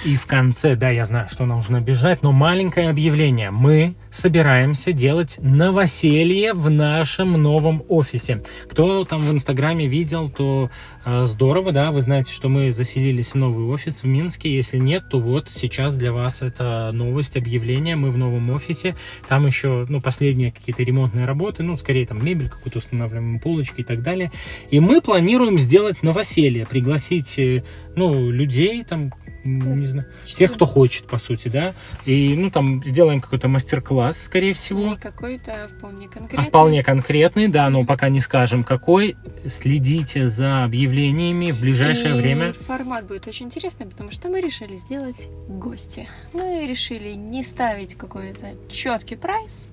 И 0.05 0.15
в 0.15 0.27
конце, 0.27 0.75
да, 0.75 0.91
я 0.91 1.05
знаю, 1.05 1.29
что 1.29 1.45
нужно 1.45 1.81
бежать, 1.81 2.21
но 2.21 2.31
маленькое 2.31 2.91
объявление. 2.91 3.49
Мы 3.49 3.95
собираемся 4.11 4.91
делать 4.91 5.39
новоселье 5.53 6.53
в 6.53 6.69
нашем 6.69 7.41
новом 7.41 7.83
офисе. 7.87 8.43
Кто 8.69 9.05
там 9.05 9.21
в 9.21 9.31
Инстаграме 9.31 9.87
видел, 9.87 10.29
то 10.29 10.69
здорово, 11.05 11.71
да, 11.71 11.91
вы 11.91 12.01
знаете, 12.01 12.31
что 12.31 12.49
мы 12.49 12.71
заселились 12.71 13.31
в 13.31 13.35
новый 13.35 13.65
офис 13.65 14.03
в 14.03 14.07
Минске. 14.07 14.53
Если 14.53 14.77
нет, 14.77 15.05
то 15.09 15.19
вот 15.19 15.49
сейчас 15.49 15.97
для 15.97 16.13
вас 16.13 16.41
это 16.41 16.91
новость, 16.93 17.37
объявление. 17.37 17.95
Мы 17.95 18.09
в 18.09 18.17
новом 18.17 18.49
офисе. 18.49 18.95
Там 19.27 19.45
еще, 19.45 19.85
ну, 19.89 20.01
последние 20.01 20.51
какие-то 20.51 20.83
ремонтные 20.83 21.25
работы, 21.25 21.63
ну, 21.63 21.75
скорее 21.75 22.05
там 22.05 22.23
мебель 22.23 22.49
какую-то 22.49 22.79
устанавливаем, 22.79 23.39
полочки 23.39 23.81
и 23.81 23.83
так 23.83 24.01
далее. 24.01 24.31
И 24.69 24.79
мы 24.79 25.01
планируем 25.01 25.59
сделать 25.59 26.03
новоселье, 26.03 26.65
пригласить, 26.65 27.37
э, 27.37 27.63
ну, 27.95 28.29
людей, 28.29 28.83
там, 28.83 29.11
не 29.43 29.87
знаю, 29.87 30.07
всех, 30.23 30.53
кто 30.53 30.65
хочет, 30.65 31.05
по 31.05 31.17
сути, 31.17 31.49
да. 31.49 31.73
И, 32.05 32.35
ну, 32.35 32.49
там, 32.49 32.83
сделаем 32.83 33.19
какой-то 33.19 33.47
мастер-класс, 33.47 34.21
скорее 34.21 34.53
всего. 34.53 34.89
Не 34.89 34.95
какой-то, 34.95 35.65
а 35.65 35.67
вполне 35.67 36.07
конкретный. 36.07 36.39
А 36.39 36.47
вполне 36.47 36.83
конкретный, 36.83 37.47
да, 37.47 37.69
но 37.69 37.83
пока 37.83 38.09
не 38.09 38.19
скажем 38.19 38.63
какой. 38.63 39.17
Следите 39.47 40.29
за 40.29 40.67
объявлениями 40.93 41.51
в 41.51 41.59
ближайшее 41.59 42.15
и 42.15 42.21
время. 42.21 42.53
формат 42.53 43.07
будет 43.07 43.27
очень 43.27 43.47
интересный, 43.47 43.87
потому 43.87 44.11
что 44.11 44.29
мы 44.29 44.41
решили 44.41 44.75
сделать 44.75 45.27
гости. 45.47 46.07
Мы 46.33 46.67
решили 46.67 47.13
не 47.13 47.43
ставить 47.43 47.95
какой-то 47.95 48.53
четкий 48.69 49.15
прайс, 49.15 49.69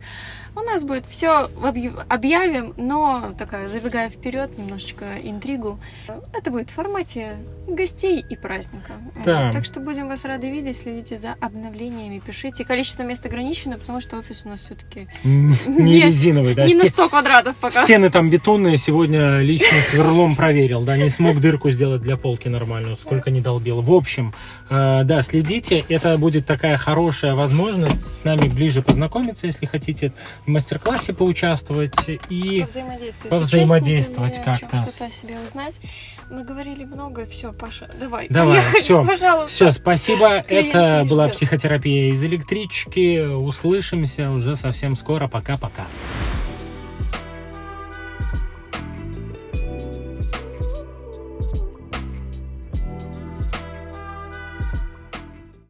у 0.57 0.61
нас 0.61 0.85
будет 0.85 1.07
все 1.07 1.49
объявим, 2.09 2.75
но 2.77 3.35
такая, 3.39 3.69
забегая 3.69 4.11
вперед, 4.11 4.57
немножечко 4.59 5.05
интригу. 5.23 5.79
Это 6.33 6.51
будет 6.51 6.71
в 6.71 6.75
формате 6.75 7.37
гостей 7.67 8.25
и 8.29 8.37
праздника. 8.37 8.95
Да. 9.25 9.51
Так 9.53 9.65
что 9.65 9.81
будем 9.81 10.09
вас 10.09 10.25
рады 10.25 10.51
видеть, 10.51 10.77
следите 10.77 11.19
за 11.19 11.37
обновлениями, 11.41 12.21
пишите. 12.25 12.65
Количество 12.65 13.03
мест 13.03 13.25
ограничено, 13.25 13.79
потому 13.79 14.01
что 14.01 14.19
офис 14.19 14.43
у 14.45 14.49
нас 14.49 14.61
все-таки 14.61 15.09
не 15.25 16.03
резиновый, 16.03 16.55
да. 16.55 16.67
Не 16.67 16.75
на 16.75 16.87
100 16.87 17.09
квадратов 17.09 17.57
пока. 17.57 17.85
Стены 17.85 18.11
там 18.11 18.31
бетонные, 18.31 18.77
сегодня 18.77 19.39
лично 19.39 19.79
сверлом 19.83 20.37
проверил, 20.37 20.83
да, 20.83 20.97
не 20.97 21.11
смог 21.11 21.41
дырку 21.41 21.71
сделать 21.71 22.03
для 22.03 22.17
полки 22.17 22.49
нормальную, 22.49 22.97
сколько 22.97 23.31
не 23.31 23.41
долбил. 23.41 23.81
В 23.81 23.93
общем, 23.93 24.35
э, 24.69 25.03
да, 25.05 25.23
следите, 25.23 25.85
это 25.89 26.19
будет 26.19 26.47
такая 26.47 26.77
хорошая 26.77 27.35
возможность 27.35 28.17
с 28.17 28.25
нами 28.25 28.49
ближе 28.49 28.83
познакомиться, 28.83 29.47
если 29.47 29.67
хотите 29.67 30.13
в 30.45 30.49
мастер-классе 30.49 31.13
поучаствовать 31.13 31.95
и 32.29 32.61
повзаимодействовать, 32.61 33.31
повзаимодействовать 33.31 34.43
как-то. 34.45 34.77
Что-то 34.85 35.05
о 35.07 35.11
себе 35.11 35.37
узнать. 35.45 35.81
Мы 36.31 36.45
говорили 36.45 36.85
много, 36.85 37.27
все, 37.27 37.53
Паша, 37.53 37.91
давай. 37.99 38.29
Давай, 38.29 38.61
все, 38.79 39.05
пожалуйста. 39.07 39.49
Все, 39.49 39.71
спасибо. 39.71 40.43
Клиент 40.49 40.69
Это 40.75 41.07
была 41.09 41.25
ждет. 41.25 41.37
психотерапия 41.37 42.13
из 42.13 42.25
электрички. 42.25 43.27
Услышимся 43.27 44.31
уже 44.31 44.57
совсем 44.57 44.95
скоро. 44.95 45.29
Пока-пока. 45.29 45.87